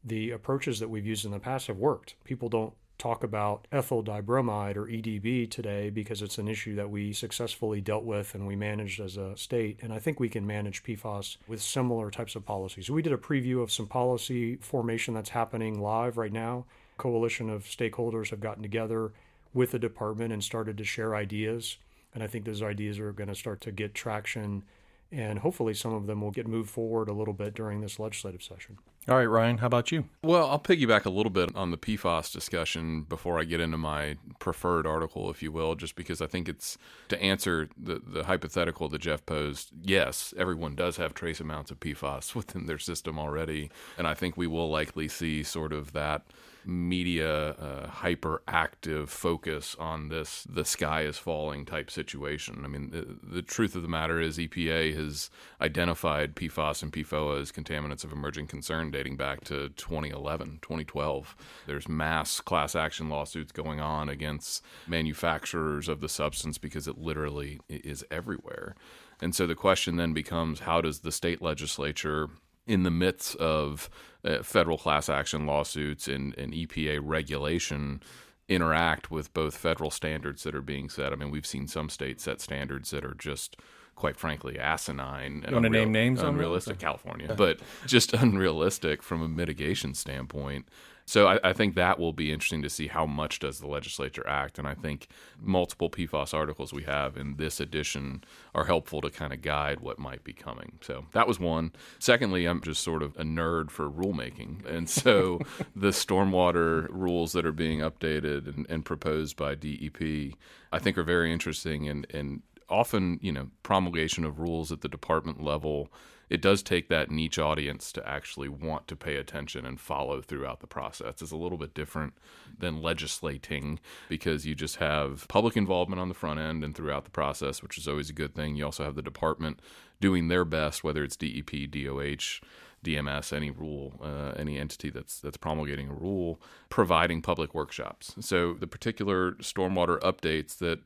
the 0.05 0.31
approaches 0.31 0.81
that 0.81 0.89
we've 0.89 1.07
used 1.07 1.25
in 1.25 1.31
the 1.31 1.39
past 1.39 1.67
have 1.67 1.77
worked. 1.77 2.15
People 2.25 2.49
don't 2.49 2.75
talk 2.99 3.23
about 3.23 3.67
ethyl 3.71 4.03
dibromide 4.03 4.77
or 4.77 4.87
EDB 4.87 5.51
today 5.51 5.91
because 5.91 6.23
it's 6.23 6.39
an 6.39 6.49
issue 6.49 6.75
that 6.75 6.91
we 6.91 7.13
successfully 7.13 7.81
dealt 7.81 8.05
with 8.05 8.35
and 8.35 8.47
we 8.47 8.57
managed 8.57 9.01
as 9.01 9.17
a 9.17 9.37
state. 9.37 9.79
And 9.83 9.93
I 9.93 9.99
think 9.99 10.19
we 10.19 10.29
can 10.29 10.47
manage 10.47 10.83
PFAS 10.83 11.37
with 11.47 11.61
similar 11.61 12.11
types 12.11 12.37
of 12.37 12.47
policies. 12.47 12.91
We 12.91 13.03
did 13.03 13.13
a 13.13 13.19
preview 13.19 13.63
of 13.63 13.71
some 13.71 13.87
policy 13.87 14.57
formation 14.57 15.15
that's 15.15 15.31
happening 15.31 15.81
live 15.81 16.17
right 16.17 16.33
now. 16.33 16.65
Coalition 16.97 17.51
of 17.51 17.65
stakeholders 17.65 18.31
have 18.31 18.41
gotten 18.41 18.63
together 18.63 19.13
with 19.55 19.71
the 19.73 19.79
department 19.79 20.33
and 20.33 20.43
started 20.43 20.77
to 20.79 20.85
share 20.85 21.15
ideas. 21.15 21.79
And 22.15 22.23
I 22.23 22.27
think 22.27 22.45
those 22.45 22.63
ideas 22.63 22.99
are 22.99 23.13
going 23.13 23.29
to 23.29 23.35
start 23.35 23.61
to 23.63 23.73
get 23.73 23.95
traction, 23.95 24.65
and 25.13 25.39
hopefully 25.41 25.75
some 25.75 25.93
of 25.93 26.07
them 26.07 26.21
will 26.21 26.31
get 26.31 26.47
moved 26.47 26.71
forward 26.71 27.09
a 27.09 27.13
little 27.13 27.35
bit 27.35 27.55
during 27.55 27.81
this 27.81 27.99
legislative 27.99 28.43
session. 28.43 28.79
All 29.09 29.17
right, 29.17 29.27
Ryan, 29.27 29.59
how 29.59 29.69
about 29.69 29.93
you? 29.93 30.09
Well, 30.25 30.51
I'll 30.51 30.59
piggyback 30.59 31.05
a 31.05 31.11
little 31.11 31.31
bit 31.31 31.55
on 31.55 31.71
the 31.71 31.79
PFAS 31.79 32.33
discussion 32.33 33.03
before 33.03 33.39
I 33.39 33.45
get 33.45 33.61
into 33.61 33.79
my 33.79 34.17
preferred 34.41 34.85
article, 34.85 35.31
if 35.31 35.45
you 35.45 35.53
will, 35.53 35.77
just 35.77 35.95
because 35.95 36.21
I 36.21 36.27
think 36.27 36.49
it's 36.49 36.77
to 37.09 37.23
answer 37.23 37.69
the, 37.81 38.03
the 38.05 38.25
hypothetical 38.25 38.89
that 38.89 39.01
Jeff 39.03 39.25
posed. 39.25 39.71
Yes, 39.81 40.35
everyone 40.37 40.75
does 40.75 40.97
have 40.97 41.15
trace 41.15 41.39
amounts 41.39 41.71
of 41.71 41.79
PFAS 41.79 42.35
within 42.35 42.67
their 42.67 42.79
system 42.79 43.17
already. 43.17 43.71
And 43.97 44.09
I 44.09 44.15
think 44.15 44.37
we 44.37 44.49
will 44.49 44.69
likely 44.69 45.07
see 45.07 45.45
sort 45.45 45.73
of 45.73 45.93
that 45.93 46.25
media 46.67 47.51
uh, 47.51 47.87
hyperactive 47.87 49.09
focus 49.09 49.77
on 49.79 50.09
this 50.09 50.45
the 50.49 50.65
sky 50.65 51.03
is 51.03 51.17
falling 51.17 51.65
type 51.65 51.91
situation. 51.91 52.63
I 52.65 52.69
mean, 52.69 52.91
the, 52.91 53.37
the, 53.37 53.43
truth 53.43 53.77
of 53.77 53.83
the 53.83 53.89
matter 53.89 54.21
is 54.21 54.39
EPA 54.39 54.95
has 54.97 55.31
identified 55.61 56.35
PFAS 56.35 56.83
and 56.83 56.93
PFOA 56.93 57.41
as 57.41 57.53
contaminants 57.53 58.05
of 58.05 58.13
emerging 58.13 58.49
concern 58.49 58.91
dating 58.91 59.17
back 59.17 59.45
to 59.45 59.69
2011, 59.71 60.59
2012. 60.63 61.37
There's 61.67 61.89
mass 61.89 62.41
class 62.41 62.75
action 62.75 63.09
lawsuits 63.09 63.53
going 63.53 63.81
on 63.81 64.09
against 64.09 64.63
manufacturers 64.87 65.89
of 65.89 66.01
the 66.01 66.09
substance 66.09 66.59
because 66.59 66.89
it 66.89 66.99
literally 66.99 67.61
is 67.69 68.05
everywhere. 68.11 68.75
And 69.21 69.35
so 69.35 69.47
the 69.47 69.55
question 69.55 69.97
then 69.97 70.13
becomes 70.13 70.61
how 70.61 70.81
does 70.81 71.01
the 71.01 71.13
state 71.13 71.41
legislature 71.41 72.29
in 72.67 72.83
the 72.83 72.91
midst 72.91 73.37
of 73.37 73.89
uh, 74.27 74.43
federal 74.43 74.79
class 74.79 75.09
action 75.09 75.47
lawsuits 75.47 76.09
and, 76.09 76.37
and 76.37 76.53
EPA 76.53 77.01
regulation 77.03 78.03
interact 78.49 79.11
with 79.11 79.33
both 79.35 79.57
federal 79.57 79.91
standards 79.91 80.43
that 80.45 80.55
are 80.55 80.63
being 80.63 80.89
set. 80.89 81.13
I 81.13 81.17
mean, 81.17 81.31
we've 81.31 81.47
seen 81.47 81.67
some 81.67 81.89
states 81.89 82.25
set 82.25 82.41
standards 82.41 82.91
that 82.91 83.05
are 83.05 83.15
just 83.15 83.57
quite 83.97 84.19
frankly 84.19 84.59
asinine 84.59 85.43
and 85.43 85.47
you 85.49 85.53
want 85.55 85.65
to 85.65 85.71
name 85.71 85.91
names 85.91 86.21
unrealistic. 86.21 86.79
California 86.79 87.35
but 87.35 87.59
just 87.87 88.13
unrealistic 88.13 89.03
from 89.03 89.23
a 89.23 89.29
mitigation 89.29 89.95
standpoint 89.95 90.69
so 91.07 91.29
I, 91.29 91.39
I, 91.45 91.53
think 91.53 91.77
that 91.77 92.01
will 92.01 92.13
be 92.13 92.33
interesting 92.33 92.63
to 92.63 92.69
see 92.69 92.89
how 92.89 93.07
much 93.07 93.39
does 93.39 93.61
the 93.61 93.69
legislature 93.69 94.27
act. 94.27 94.59
And 94.59 94.67
I 94.67 94.75
think 94.75 95.07
multiple 95.41 95.89
PFAS 95.89 96.35
articles 96.35 96.73
we 96.73 96.83
have 96.83 97.17
in 97.17 97.37
this 97.37 97.61
edition 97.61 98.25
are 98.57 98.65
helpful 98.65 99.01
to 99.03 99.11
kind 99.11 99.33
of 99.33 99.41
guide 99.41 99.79
what 99.79 100.01
might 100.01 100.25
be 100.25 100.33
coming. 100.33 100.79
So 100.81 101.07
that 101.13 101.29
was 101.29 101.39
one. 101.39 101.71
Secondly, 102.01 102.45
I'm 102.45 102.61
just 102.61 102.83
sort 102.83 103.05
of 103.05 103.15
a 103.17 103.23
nerd 103.23 103.71
for 103.71 103.89
rulemaking. 103.89 104.67
And 104.67 104.91
so 104.91 105.39
the 105.77 105.91
stormwater 105.91 106.89
rules 106.91 107.33
that 107.33 107.47
are 107.47 107.53
being 107.53 107.79
updated 107.79 108.53
and, 108.53 108.67
and 108.69 108.85
proposed 108.85 109.37
by 109.37 109.55
DEP, 109.55 110.35
I 110.73 110.79
think 110.81 110.99
are 110.99 111.05
very 111.05 111.33
interesting 111.33 111.89
and, 111.89 112.05
and 112.13 112.43
often, 112.69 113.21
you 113.23 113.31
know, 113.31 113.49
promulgation 113.63 114.25
of 114.25 114.41
rules 114.41 114.73
at 114.73 114.81
the 114.81 114.89
department 114.89 115.41
level 115.41 115.89
it 116.29 116.43
does 116.43 116.63
take 116.63 116.89
that 116.89 117.11
niche 117.11 117.39
audience 117.39 117.93
to 117.93 118.09
actually 118.09 118.49
want 118.49 118.89
to 118.89 118.97
pay 118.97 119.17
attention 119.17 119.65
and 119.65 119.81
follow 119.81 120.21
throughout 120.21 120.61
the 120.61 120.67
process. 120.67 121.23
It's 121.23 121.31
a 121.31 121.37
little 121.37 121.59
bit 121.59 121.75
different 121.75 122.15
than 122.59 122.83
legislating 122.83 123.79
because 124.09 124.45
you 124.47 124.55
just 124.55 124.77
have 124.77 125.27
public 125.29 125.57
involvement 125.57 126.01
on 126.01 126.09
the 126.09 126.15
front 126.15 126.41
end 126.41 126.65
and 126.65 126.75
throughout 126.75 127.05
the 127.05 127.11
process, 127.11 127.63
which 127.63 127.79
is 127.79 127.87
always 127.87 128.11
a 128.11 128.15
good 128.15 128.35
thing. 128.35 128.57
You 128.57 128.65
also 128.65 128.85
have 128.85 128.97
the 128.97 129.03
department 129.03 129.61
doing 130.01 130.29
their 130.29 130.45
best, 130.45 130.83
whether 130.83 131.05
it's 131.05 131.17
DEP, 131.17 131.71
DOH, 131.71 132.41
DMS, 132.85 133.33
any 133.33 133.51
rule, 133.51 134.01
uh, 134.03 134.33
any 134.37 134.59
entity 134.59 134.91
that's 134.91 135.19
that's 135.21 135.37
promulgating 135.37 135.89
a 135.89 135.95
rule, 135.95 136.41
providing 136.69 137.23
public 137.23 137.55
workshops. 137.55 138.15
So 138.21 138.55
the 138.55 138.67
particular 138.67 139.33
stormwater 139.33 139.99
updates 140.01 140.59
that 140.59 140.81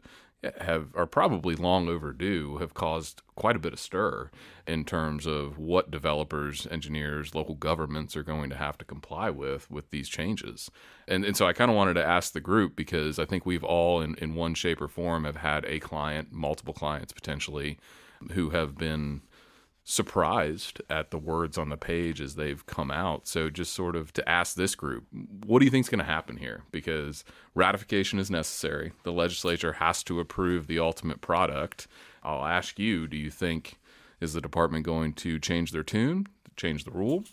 have 0.61 0.89
are 0.95 1.07
probably 1.07 1.55
long 1.55 1.89
overdue 1.89 2.57
have 2.59 2.73
caused 2.73 3.23
quite 3.35 3.57
a 3.57 3.59
bit 3.59 3.73
of 3.73 3.79
stir 3.79 4.31
in 4.67 4.85
terms 4.85 5.27
of 5.27 5.59
what 5.59 5.91
developers, 5.91 6.67
engineers, 6.71 7.35
local 7.35 7.55
governments 7.55 8.17
are 8.17 8.23
going 8.23 8.49
to 8.49 8.57
have 8.57 8.79
to 8.79 8.85
comply 8.85 9.29
with 9.29 9.71
with 9.71 9.91
these 9.91 10.09
changes. 10.09 10.71
And 11.07 11.25
and 11.25 11.37
so 11.37 11.47
I 11.47 11.53
kind 11.53 11.71
of 11.71 11.77
wanted 11.77 11.95
to 11.95 12.05
ask 12.05 12.33
the 12.33 12.41
group 12.41 12.75
because 12.75 13.19
I 13.19 13.25
think 13.25 13.45
we've 13.45 13.65
all 13.65 14.01
in, 14.01 14.15
in 14.17 14.35
one 14.35 14.55
shape 14.55 14.81
or 14.81 14.89
form 14.89 15.25
have 15.25 15.37
had 15.37 15.65
a 15.67 15.79
client, 15.79 16.33
multiple 16.33 16.75
clients 16.75 17.13
potentially, 17.13 17.79
who 18.33 18.51
have 18.51 18.77
been 18.77 19.23
surprised 19.85 20.81
at 20.89 21.11
the 21.11 21.19
words 21.19 21.59
on 21.59 21.69
the 21.69 21.77
page 21.77 22.21
as 22.21 22.35
they've 22.35 22.65
come 22.67 22.91
out. 22.91 23.27
So 23.27 23.51
just 23.51 23.73
sort 23.73 23.97
of 23.97 24.13
to 24.13 24.29
ask 24.29 24.55
this 24.55 24.75
group, 24.75 25.05
what 25.45 25.59
do 25.59 25.65
you 25.65 25.71
think 25.71 25.87
is 25.87 25.91
going 25.91 25.99
to 26.01 26.05
happen 26.05 26.37
here? 26.37 26.63
Because 26.71 27.25
ratification 27.55 28.19
is 28.19 28.31
necessary. 28.31 28.93
The 29.03 29.13
legislature 29.13 29.75
has 29.75 30.03
to 30.05 30.21
approve 30.21 30.67
the 30.67 30.79
ultimate 30.79 31.21
product. 31.21 31.89
I'll 32.23 32.45
ask 32.45 32.79
you, 32.79 33.09
do 33.09 33.17
you 33.17 33.31
think 33.31 33.79
is 34.21 34.35
the 34.35 34.41
department 34.41 34.85
going 34.85 35.15
to 35.15 35.39
change 35.39 35.73
their 35.73 35.83
tune, 35.83 36.27
change 36.57 36.85
the 36.85 36.91
rule? 36.91 37.25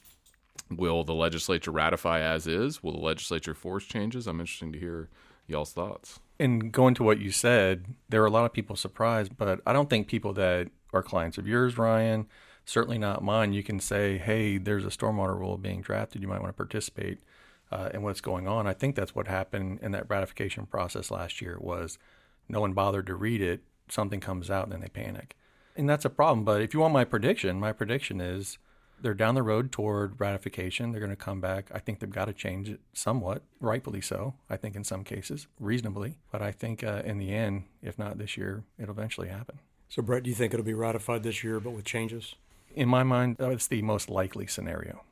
Will 0.69 1.03
the 1.03 1.13
legislature 1.13 1.71
ratify 1.71 2.21
as 2.21 2.47
is? 2.47 2.81
Will 2.81 2.93
the 2.93 3.05
legislature 3.05 3.53
force 3.53 3.85
changes? 3.85 4.25
I'm 4.25 4.39
interested 4.39 4.73
to 4.73 4.79
hear 4.79 5.09
y'all's 5.47 5.73
thoughts. 5.73 6.19
And 6.39 6.71
going 6.71 6.93
to 6.95 7.03
what 7.03 7.19
you 7.19 7.31
said, 7.31 7.85
there 8.09 8.21
are 8.23 8.27
a 8.27 8.31
lot 8.31 8.45
of 8.45 8.53
people 8.53 8.75
surprised, 8.75 9.37
but 9.37 9.61
I 9.65 9.73
don't 9.73 9.89
think 9.89 10.07
people 10.07 10.33
that 10.33 10.69
are 10.97 11.03
clients 11.03 11.37
of 11.37 11.47
yours, 11.47 11.77
Ryan. 11.77 12.27
Certainly 12.65 12.97
not 12.97 13.23
mine. 13.23 13.53
You 13.53 13.63
can 13.63 13.79
say, 13.79 14.17
hey, 14.17 14.57
there's 14.57 14.85
a 14.85 14.89
stormwater 14.89 15.37
rule 15.37 15.57
being 15.57 15.81
drafted. 15.81 16.21
You 16.21 16.27
might 16.27 16.41
want 16.41 16.49
to 16.49 16.57
participate 16.57 17.19
uh, 17.71 17.89
in 17.93 18.01
what's 18.01 18.21
going 18.21 18.47
on. 18.47 18.67
I 18.67 18.73
think 18.73 18.95
that's 18.95 19.15
what 19.15 19.27
happened 19.27 19.79
in 19.81 19.91
that 19.91 20.09
ratification 20.09 20.65
process 20.65 21.09
last 21.09 21.41
year 21.41 21.57
was 21.59 21.97
no 22.49 22.61
one 22.61 22.73
bothered 22.73 23.07
to 23.07 23.15
read 23.15 23.41
it. 23.41 23.61
Something 23.89 24.19
comes 24.19 24.49
out 24.49 24.65
and 24.65 24.73
then 24.73 24.81
they 24.81 24.89
panic. 24.89 25.35
And 25.75 25.89
that's 25.89 26.05
a 26.05 26.09
problem. 26.09 26.43
But 26.43 26.61
if 26.61 26.73
you 26.73 26.79
want 26.81 26.93
my 26.93 27.05
prediction, 27.05 27.59
my 27.59 27.71
prediction 27.71 28.19
is 28.19 28.57
they're 28.99 29.13
down 29.13 29.35
the 29.35 29.43
road 29.43 29.71
toward 29.71 30.19
ratification. 30.19 30.91
They're 30.91 30.99
going 30.99 31.11
to 31.11 31.15
come 31.15 31.39
back. 31.39 31.69
I 31.73 31.79
think 31.79 31.99
they've 31.99 32.09
got 32.09 32.25
to 32.25 32.33
change 32.33 32.69
it 32.69 32.79
somewhat, 32.93 33.43
rightfully 33.59 34.01
so. 34.01 34.33
I 34.49 34.57
think 34.57 34.75
in 34.75 34.83
some 34.83 35.03
cases, 35.03 35.47
reasonably. 35.59 36.17
But 36.31 36.41
I 36.41 36.51
think 36.51 36.83
uh, 36.83 37.03
in 37.05 37.17
the 37.17 37.33
end, 37.33 37.65
if 37.81 37.99
not 37.99 38.17
this 38.17 38.37
year, 38.37 38.63
it'll 38.79 38.95
eventually 38.95 39.29
happen. 39.29 39.59
So, 39.89 40.01
Brett, 40.01 40.23
do 40.23 40.29
you 40.29 40.35
think 40.35 40.53
it'll 40.53 40.65
be 40.65 40.73
ratified 40.73 41.23
this 41.23 41.43
year, 41.43 41.59
but 41.59 41.71
with 41.71 41.85
changes? 41.85 42.35
In 42.75 42.89
my 42.89 43.03
mind, 43.03 43.37
that's 43.37 43.67
the 43.67 43.81
most 43.81 44.09
likely 44.09 44.45
scenario. 44.47 45.03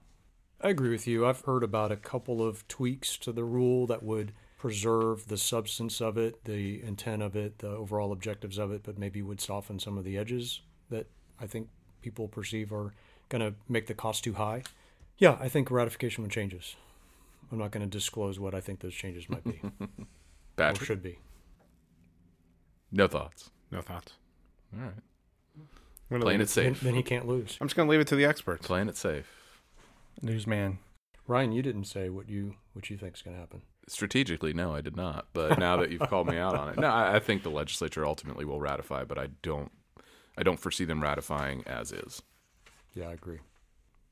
I 0.61 0.69
agree 0.69 0.89
with 0.89 1.07
you. 1.07 1.25
I've 1.25 1.41
heard 1.41 1.63
about 1.63 1.91
a 1.91 1.95
couple 1.95 2.45
of 2.45 2.67
tweaks 2.67 3.17
to 3.19 3.31
the 3.31 3.43
rule 3.43 3.87
that 3.87 4.03
would 4.03 4.33
preserve 4.57 5.27
the 5.27 5.37
substance 5.37 6.01
of 6.01 6.17
it, 6.17 6.43
the 6.45 6.81
intent 6.83 7.21
of 7.21 7.35
it, 7.35 7.59
the 7.59 7.69
overall 7.69 8.11
objectives 8.11 8.57
of 8.57 8.71
it, 8.71 8.81
but 8.83 8.97
maybe 8.97 9.21
would 9.21 9.39
soften 9.41 9.79
some 9.79 9.97
of 9.97 10.03
the 10.03 10.17
edges 10.17 10.61
that 10.89 11.07
I 11.39 11.47
think 11.47 11.69
people 12.01 12.27
perceive 12.27 12.71
are 12.71 12.93
going 13.29 13.41
to 13.41 13.55
make 13.69 13.87
the 13.87 13.93
cost 13.93 14.23
too 14.23 14.33
high. 14.33 14.63
Yeah, 15.17 15.37
I 15.39 15.49
think 15.49 15.71
ratification 15.71 16.23
would 16.23 16.31
changes. 16.31 16.75
I'm 17.51 17.57
not 17.57 17.71
going 17.71 17.87
to 17.87 17.89
disclose 17.89 18.39
what 18.39 18.55
I 18.55 18.59
think 18.59 18.79
those 18.79 18.93
changes 18.93 19.29
might 19.29 19.43
be 19.43 19.61
Patrick, 20.57 20.81
or 20.81 20.85
should 20.85 21.03
be. 21.03 21.19
no 22.91 23.07
thoughts. 23.07 23.51
No 23.71 23.81
thoughts. 23.81 24.13
All 24.75 24.81
right. 24.83 24.91
I'm, 25.57 25.67
gonna 26.11 26.21
Playing 26.23 26.39
leave 26.39 26.47
it 26.47 26.53
Then, 26.53 26.73
safe. 26.75 26.81
then 26.81 26.95
he 26.95 27.03
can't 27.03 27.27
lose. 27.27 27.57
I'm 27.59 27.67
just 27.67 27.75
going 27.75 27.87
to 27.87 27.91
leave 27.91 27.99
it 28.01 28.07
to 28.07 28.15
the 28.15 28.25
experts. 28.25 28.67
Playing 28.67 28.89
it 28.89 28.97
safe. 28.97 29.25
Newsman. 30.21 30.79
Ryan, 31.27 31.51
you 31.51 31.61
didn't 31.63 31.85
say 31.85 32.09
what 32.09 32.29
you 32.29 32.55
what 32.73 32.89
you 32.89 32.97
think 32.97 33.15
is 33.15 33.21
going 33.23 33.35
to 33.35 33.39
happen. 33.39 33.61
Strategically, 33.87 34.53
no, 34.53 34.73
I 34.75 34.81
did 34.81 34.95
not. 34.95 35.27
But 35.33 35.57
now 35.59 35.77
that 35.77 35.91
you've 35.91 36.07
called 36.09 36.27
me 36.27 36.37
out 36.37 36.55
on 36.55 36.69
it, 36.69 36.77
no, 36.77 36.87
I, 36.87 37.15
I 37.15 37.19
think 37.19 37.43
the 37.43 37.49
legislature 37.49 38.05
ultimately 38.05 38.45
will 38.45 38.59
ratify, 38.59 39.03
but 39.03 39.17
I 39.17 39.29
don't, 39.41 39.71
I 40.37 40.43
don't 40.43 40.59
foresee 40.59 40.85
them 40.85 41.01
ratifying 41.01 41.63
as 41.65 41.91
is. 41.91 42.21
Yeah, 42.93 43.09
I 43.09 43.13
agree. 43.13 43.39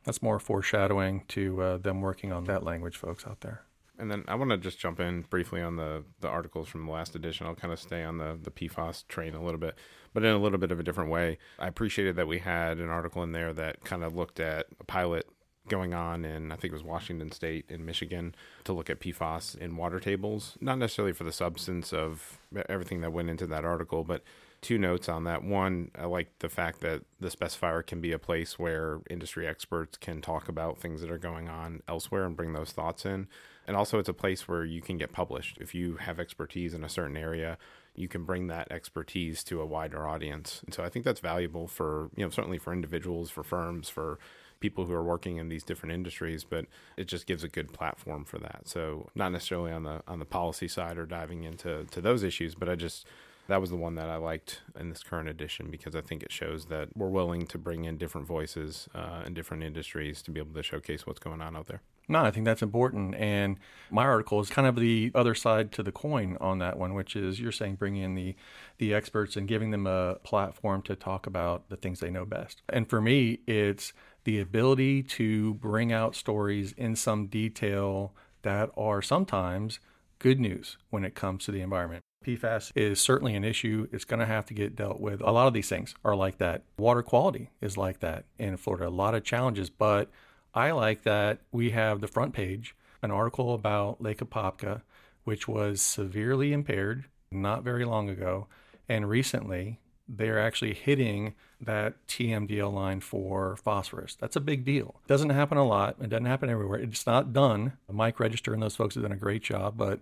That's 0.05 0.21
more 0.21 0.39
foreshadowing 0.39 1.23
to 1.29 1.61
uh, 1.61 1.77
them 1.77 2.01
working 2.01 2.31
on 2.31 2.43
that 2.45 2.63
language, 2.63 2.97
folks 2.97 3.25
out 3.25 3.41
there. 3.41 3.63
And 4.03 4.11
then 4.11 4.25
I 4.27 4.35
want 4.35 4.51
to 4.51 4.57
just 4.57 4.79
jump 4.79 4.99
in 4.99 5.21
briefly 5.21 5.61
on 5.61 5.77
the, 5.77 6.03
the 6.19 6.27
articles 6.27 6.67
from 6.67 6.85
the 6.85 6.91
last 6.91 7.15
edition. 7.15 7.47
I'll 7.47 7.55
kind 7.55 7.71
of 7.71 7.79
stay 7.79 8.03
on 8.03 8.17
the, 8.17 8.37
the 8.39 8.51
PFAS 8.51 9.07
train 9.07 9.33
a 9.33 9.41
little 9.41 9.57
bit, 9.57 9.75
but 10.13 10.25
in 10.25 10.31
a 10.33 10.37
little 10.37 10.57
bit 10.57 10.73
of 10.73 10.79
a 10.81 10.83
different 10.83 11.09
way. 11.09 11.37
I 11.57 11.67
appreciated 11.67 12.17
that 12.17 12.27
we 12.27 12.39
had 12.39 12.79
an 12.79 12.89
article 12.89 13.23
in 13.23 13.31
there 13.31 13.53
that 13.53 13.85
kind 13.85 14.03
of 14.03 14.13
looked 14.13 14.41
at 14.41 14.65
a 14.77 14.83
pilot 14.83 15.25
going 15.69 15.93
on 15.93 16.25
in, 16.25 16.51
I 16.51 16.57
think 16.57 16.73
it 16.73 16.75
was 16.75 16.83
Washington 16.83 17.31
State 17.31 17.63
in 17.69 17.85
Michigan, 17.85 18.35
to 18.65 18.73
look 18.73 18.89
at 18.89 18.99
PFAS 18.99 19.57
in 19.57 19.77
water 19.77 20.01
tables. 20.01 20.57
Not 20.59 20.79
necessarily 20.79 21.13
for 21.13 21.23
the 21.23 21.31
substance 21.31 21.93
of 21.93 22.39
everything 22.67 22.99
that 22.99 23.13
went 23.13 23.29
into 23.29 23.47
that 23.47 23.63
article, 23.63 24.03
but 24.03 24.21
two 24.63 24.79
notes 24.79 25.07
on 25.07 25.25
that. 25.25 25.43
One, 25.43 25.91
I 25.95 26.05
like 26.05 26.39
the 26.39 26.49
fact 26.49 26.81
that 26.81 27.03
the 27.19 27.27
specifier 27.27 27.85
can 27.85 28.01
be 28.01 28.11
a 28.11 28.17
place 28.19 28.57
where 28.57 29.01
industry 29.09 29.45
experts 29.45 29.97
can 29.97 30.21
talk 30.21 30.47
about 30.49 30.79
things 30.79 31.01
that 31.01 31.11
are 31.11 31.19
going 31.19 31.49
on 31.49 31.81
elsewhere 31.87 32.25
and 32.25 32.35
bring 32.35 32.53
those 32.53 32.71
thoughts 32.71 33.05
in. 33.05 33.27
And 33.67 33.77
also, 33.77 33.99
it's 33.99 34.09
a 34.09 34.13
place 34.13 34.47
where 34.47 34.65
you 34.65 34.81
can 34.81 34.97
get 34.97 35.11
published. 35.11 35.57
If 35.59 35.75
you 35.75 35.97
have 35.97 36.19
expertise 36.19 36.73
in 36.73 36.83
a 36.83 36.89
certain 36.89 37.17
area, 37.17 37.57
you 37.95 38.07
can 38.07 38.23
bring 38.23 38.47
that 38.47 38.71
expertise 38.71 39.43
to 39.45 39.61
a 39.61 39.65
wider 39.65 40.07
audience. 40.07 40.61
And 40.65 40.73
so 40.73 40.83
I 40.83 40.89
think 40.89 41.05
that's 41.05 41.19
valuable 41.19 41.67
for, 41.67 42.09
you 42.15 42.23
know, 42.23 42.29
certainly 42.29 42.57
for 42.57 42.73
individuals, 42.73 43.29
for 43.29 43.43
firms, 43.43 43.89
for 43.89 44.17
people 44.59 44.85
who 44.85 44.93
are 44.93 45.03
working 45.03 45.37
in 45.37 45.49
these 45.49 45.63
different 45.63 45.93
industries, 45.93 46.45
but 46.45 46.65
it 46.95 47.05
just 47.05 47.27
gives 47.27 47.43
a 47.43 47.49
good 47.49 47.73
platform 47.73 48.23
for 48.23 48.39
that. 48.39 48.61
So 48.63 49.09
not 49.13 49.33
necessarily 49.33 49.73
on 49.73 49.83
the 49.83 50.01
on 50.07 50.19
the 50.19 50.25
policy 50.25 50.69
side 50.69 50.97
or 50.97 51.05
diving 51.05 51.43
into 51.43 51.83
to 51.91 51.99
those 51.99 52.23
issues, 52.23 52.55
but 52.55 52.69
I 52.69 52.75
just 52.75 53.05
that 53.47 53.59
was 53.59 53.69
the 53.69 53.75
one 53.75 53.95
that 53.95 54.09
I 54.09 54.15
liked 54.15 54.61
in 54.79 54.89
this 54.89 55.03
current 55.03 55.27
edition 55.27 55.69
because 55.69 55.95
I 55.95 56.01
think 56.01 56.23
it 56.23 56.31
shows 56.31 56.67
that 56.67 56.89
we're 56.95 57.09
willing 57.09 57.45
to 57.47 57.57
bring 57.57 57.85
in 57.85 57.97
different 57.97 58.25
voices 58.25 58.87
uh, 58.95 59.23
in 59.25 59.33
different 59.33 59.63
industries 59.63 60.21
to 60.23 60.31
be 60.31 60.39
able 60.39 60.53
to 60.53 60.63
showcase 60.63 61.05
what's 61.05 61.19
going 61.19 61.41
on 61.41 61.55
out 61.55 61.67
there. 61.67 61.81
No, 62.07 62.23
I 62.23 62.31
think 62.31 62.45
that's 62.45 62.61
important. 62.61 63.15
And 63.15 63.57
my 63.89 64.03
article 64.03 64.39
is 64.39 64.49
kind 64.49 64.67
of 64.67 64.75
the 64.75 65.11
other 65.15 65.35
side 65.35 65.71
to 65.73 65.83
the 65.83 65.91
coin 65.91 66.37
on 66.41 66.59
that 66.59 66.77
one, 66.77 66.93
which 66.93 67.15
is 67.15 67.39
you're 67.39 67.51
saying 67.51 67.75
bringing 67.75 68.03
in 68.03 68.15
the, 68.15 68.35
the 68.77 68.93
experts 68.93 69.37
and 69.37 69.47
giving 69.47 69.71
them 69.71 69.87
a 69.87 70.15
platform 70.15 70.81
to 70.83 70.95
talk 70.95 71.27
about 71.27 71.69
the 71.69 71.77
things 71.77 71.99
they 71.99 72.09
know 72.09 72.25
best. 72.25 72.61
And 72.69 72.89
for 72.89 73.01
me, 73.01 73.39
it's 73.47 73.93
the 74.25 74.39
ability 74.39 75.03
to 75.03 75.53
bring 75.55 75.91
out 75.91 76.15
stories 76.15 76.73
in 76.73 76.95
some 76.95 77.27
detail 77.27 78.13
that 78.41 78.69
are 78.77 79.01
sometimes 79.01 79.79
good 80.19 80.39
news 80.39 80.77
when 80.89 81.03
it 81.05 81.15
comes 81.15 81.45
to 81.45 81.51
the 81.51 81.61
environment. 81.61 82.03
PFAS 82.23 82.71
is 82.75 82.99
certainly 82.99 83.35
an 83.35 83.43
issue. 83.43 83.87
It's 83.91 84.05
going 84.05 84.19
to 84.19 84.25
have 84.25 84.45
to 84.47 84.53
get 84.53 84.75
dealt 84.75 84.99
with. 84.99 85.21
A 85.21 85.31
lot 85.31 85.47
of 85.47 85.53
these 85.53 85.69
things 85.69 85.95
are 86.03 86.15
like 86.15 86.37
that. 86.37 86.63
Water 86.77 87.01
quality 87.01 87.49
is 87.61 87.77
like 87.77 87.99
that 87.99 88.25
in 88.37 88.57
Florida. 88.57 88.87
A 88.87 88.89
lot 88.89 89.15
of 89.15 89.23
challenges, 89.23 89.69
but 89.69 90.09
I 90.53 90.71
like 90.71 91.03
that 91.03 91.39
we 91.51 91.71
have 91.71 92.01
the 92.01 92.07
front 92.07 92.33
page, 92.33 92.75
an 93.01 93.11
article 93.11 93.53
about 93.53 94.01
Lake 94.01 94.19
Apopka, 94.19 94.81
which 95.23 95.47
was 95.47 95.81
severely 95.81 96.53
impaired 96.53 97.05
not 97.31 97.63
very 97.63 97.85
long 97.85 98.09
ago. 98.09 98.47
And 98.87 99.09
recently, 99.09 99.79
they're 100.07 100.39
actually 100.39 100.73
hitting 100.73 101.33
that 101.61 101.95
TMDL 102.07 102.73
line 102.73 102.99
for 102.99 103.55
phosphorus. 103.55 104.15
That's 104.15 104.35
a 104.35 104.41
big 104.41 104.65
deal. 104.65 104.99
It 105.05 105.07
doesn't 105.07 105.29
happen 105.29 105.57
a 105.57 105.65
lot. 105.65 105.95
It 106.01 106.09
doesn't 106.09 106.25
happen 106.25 106.49
everywhere. 106.49 106.79
It's 106.79 107.07
not 107.07 107.33
done. 107.33 107.73
Mike 107.89 108.19
Register 108.19 108.53
and 108.53 108.61
those 108.61 108.75
folks 108.75 108.95
have 108.95 109.03
done 109.03 109.13
a 109.13 109.17
great 109.17 109.43
job, 109.43 109.75
but 109.77 109.99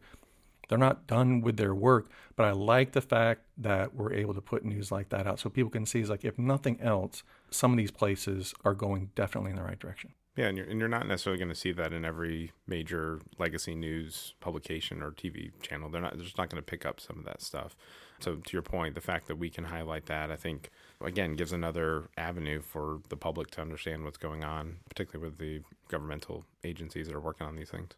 they're 0.71 0.77
not 0.77 1.05
done 1.05 1.41
with 1.41 1.57
their 1.57 1.75
work. 1.75 2.09
But 2.37 2.45
I 2.45 2.51
like 2.51 2.93
the 2.93 3.01
fact 3.01 3.41
that 3.57 3.93
we're 3.93 4.13
able 4.13 4.33
to 4.33 4.39
put 4.39 4.63
news 4.63 4.89
like 4.89 5.09
that 5.09 5.27
out 5.27 5.37
so 5.37 5.49
people 5.49 5.69
can 5.69 5.85
see, 5.85 5.99
is 5.99 6.09
like, 6.09 6.23
if 6.23 6.39
nothing 6.39 6.79
else, 6.79 7.23
some 7.49 7.73
of 7.73 7.77
these 7.77 7.91
places 7.91 8.53
are 8.63 8.73
going 8.73 9.09
definitely 9.13 9.51
in 9.51 9.57
the 9.57 9.63
right 9.63 9.77
direction. 9.77 10.13
Yeah, 10.37 10.45
and 10.45 10.57
you're, 10.57 10.65
and 10.67 10.79
you're 10.79 10.87
not 10.87 11.09
necessarily 11.09 11.37
going 11.37 11.49
to 11.49 11.55
see 11.55 11.73
that 11.73 11.91
in 11.91 12.05
every 12.05 12.53
major 12.65 13.19
legacy 13.37 13.75
news 13.75 14.33
publication 14.39 15.03
or 15.03 15.11
TV 15.11 15.51
channel. 15.61 15.89
They're 15.89 15.99
not. 15.99 16.13
They're 16.15 16.23
just 16.23 16.37
not 16.37 16.49
going 16.49 16.63
to 16.63 16.65
pick 16.65 16.85
up 16.85 17.01
some 17.01 17.19
of 17.19 17.25
that 17.25 17.41
stuff. 17.41 17.75
So 18.21 18.35
to 18.35 18.53
your 18.53 18.61
point, 18.61 18.95
the 18.95 19.01
fact 19.01 19.27
that 19.27 19.35
we 19.35 19.49
can 19.49 19.65
highlight 19.65 20.05
that, 20.05 20.31
I 20.31 20.37
think, 20.37 20.69
again, 21.03 21.35
gives 21.35 21.51
another 21.51 22.07
avenue 22.17 22.61
for 22.61 23.01
the 23.09 23.17
public 23.17 23.51
to 23.51 23.61
understand 23.61 24.05
what's 24.05 24.17
going 24.17 24.45
on, 24.45 24.77
particularly 24.87 25.29
with 25.29 25.37
the 25.37 25.63
governmental 25.89 26.45
agencies 26.63 27.07
that 27.07 27.15
are 27.15 27.19
working 27.19 27.45
on 27.45 27.57
these 27.57 27.71
things. 27.71 27.89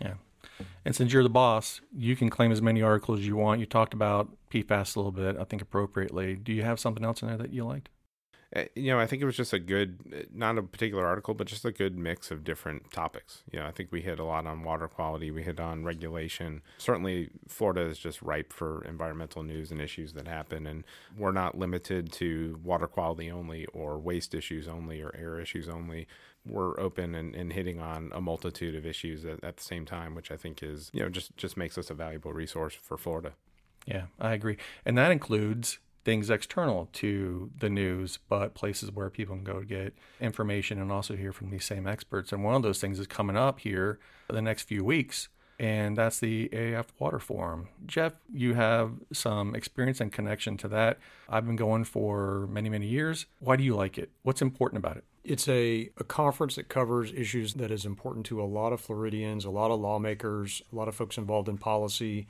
Yeah. 0.00 0.14
And 0.84 0.94
since 0.94 1.12
you're 1.12 1.22
the 1.22 1.28
boss, 1.28 1.80
you 1.96 2.16
can 2.16 2.30
claim 2.30 2.50
as 2.50 2.62
many 2.62 2.82
articles 2.82 3.20
as 3.20 3.26
you 3.26 3.36
want. 3.36 3.60
You 3.60 3.66
talked 3.66 3.94
about 3.94 4.28
PFAS 4.50 4.96
a 4.96 4.98
little 4.98 5.12
bit, 5.12 5.36
I 5.38 5.44
think 5.44 5.62
appropriately. 5.62 6.36
Do 6.36 6.52
you 6.52 6.62
have 6.62 6.80
something 6.80 7.04
else 7.04 7.22
in 7.22 7.28
there 7.28 7.36
that 7.36 7.52
you 7.52 7.64
liked? 7.64 7.90
Uh, 8.54 8.64
You 8.74 8.92
know, 8.92 8.98
I 8.98 9.06
think 9.06 9.20
it 9.20 9.26
was 9.26 9.36
just 9.36 9.52
a 9.52 9.58
good, 9.58 9.98
uh, 10.14 10.22
not 10.32 10.56
a 10.56 10.62
particular 10.62 11.06
article, 11.06 11.34
but 11.34 11.46
just 11.46 11.64
a 11.64 11.72
good 11.72 11.98
mix 11.98 12.30
of 12.30 12.44
different 12.44 12.90
topics. 12.92 13.42
You 13.52 13.58
know, 13.60 13.66
I 13.66 13.72
think 13.72 13.92
we 13.92 14.00
hit 14.00 14.18
a 14.18 14.24
lot 14.24 14.46
on 14.46 14.62
water 14.62 14.88
quality, 14.88 15.30
we 15.30 15.42
hit 15.42 15.60
on 15.60 15.84
regulation. 15.84 16.62
Certainly, 16.78 17.30
Florida 17.46 17.82
is 17.82 17.98
just 17.98 18.22
ripe 18.22 18.52
for 18.52 18.82
environmental 18.84 19.42
news 19.42 19.70
and 19.70 19.80
issues 19.80 20.14
that 20.14 20.26
happen, 20.26 20.66
and 20.66 20.84
we're 21.16 21.32
not 21.32 21.58
limited 21.58 22.10
to 22.12 22.58
water 22.64 22.86
quality 22.86 23.30
only 23.30 23.66
or 23.66 23.98
waste 23.98 24.34
issues 24.34 24.66
only 24.66 25.02
or 25.02 25.14
air 25.14 25.38
issues 25.40 25.68
only. 25.68 26.06
We're 26.46 26.78
open 26.80 27.14
and, 27.14 27.34
and 27.34 27.52
hitting 27.52 27.78
on 27.80 28.10
a 28.14 28.20
multitude 28.22 28.74
of 28.74 28.86
issues 28.86 29.26
at, 29.26 29.44
at 29.44 29.58
the 29.58 29.62
same 29.62 29.84
time, 29.84 30.14
which 30.14 30.30
I 30.30 30.36
think 30.38 30.62
is, 30.62 30.90
you 30.94 31.02
know, 31.02 31.10
just 31.10 31.36
just 31.36 31.58
makes 31.58 31.76
us 31.76 31.90
a 31.90 31.94
valuable 31.94 32.32
resource 32.32 32.74
for 32.74 32.96
Florida. 32.96 33.34
Yeah, 33.84 34.06
I 34.18 34.32
agree. 34.32 34.56
And 34.86 34.96
that 34.96 35.10
includes 35.10 35.78
things 36.08 36.30
external 36.30 36.88
to 36.90 37.50
the 37.58 37.68
news, 37.68 38.18
but 38.30 38.54
places 38.54 38.90
where 38.90 39.10
people 39.10 39.34
can 39.34 39.44
go 39.44 39.60
to 39.60 39.66
get 39.66 39.92
information 40.22 40.80
and 40.80 40.90
also 40.90 41.14
hear 41.14 41.34
from 41.34 41.50
these 41.50 41.66
same 41.66 41.86
experts. 41.86 42.32
And 42.32 42.42
one 42.42 42.54
of 42.54 42.62
those 42.62 42.80
things 42.80 42.98
is 42.98 43.06
coming 43.06 43.36
up 43.36 43.60
here 43.60 43.98
the 44.28 44.40
next 44.40 44.62
few 44.62 44.82
weeks, 44.82 45.28
and 45.60 45.98
that's 45.98 46.18
the 46.18 46.48
AIF 46.50 46.86
Water 46.98 47.18
Forum. 47.18 47.68
Jeff, 47.84 48.14
you 48.32 48.54
have 48.54 48.92
some 49.12 49.54
experience 49.54 50.00
and 50.00 50.10
connection 50.10 50.56
to 50.56 50.68
that. 50.68 50.98
I've 51.28 51.44
been 51.44 51.56
going 51.56 51.84
for 51.84 52.46
many, 52.50 52.70
many 52.70 52.86
years. 52.86 53.26
Why 53.40 53.56
do 53.56 53.62
you 53.62 53.76
like 53.76 53.98
it? 53.98 54.08
What's 54.22 54.40
important 54.40 54.78
about 54.78 54.96
it? 54.96 55.04
It's 55.24 55.46
a, 55.46 55.90
a 55.98 56.04
conference 56.04 56.54
that 56.54 56.70
covers 56.70 57.12
issues 57.12 57.52
that 57.54 57.70
is 57.70 57.84
important 57.84 58.24
to 58.26 58.40
a 58.40 58.48
lot 58.48 58.72
of 58.72 58.80
Floridians, 58.80 59.44
a 59.44 59.50
lot 59.50 59.70
of 59.70 59.78
lawmakers, 59.78 60.62
a 60.72 60.74
lot 60.74 60.88
of 60.88 60.94
folks 60.94 61.18
involved 61.18 61.50
in 61.50 61.58
policy. 61.58 62.28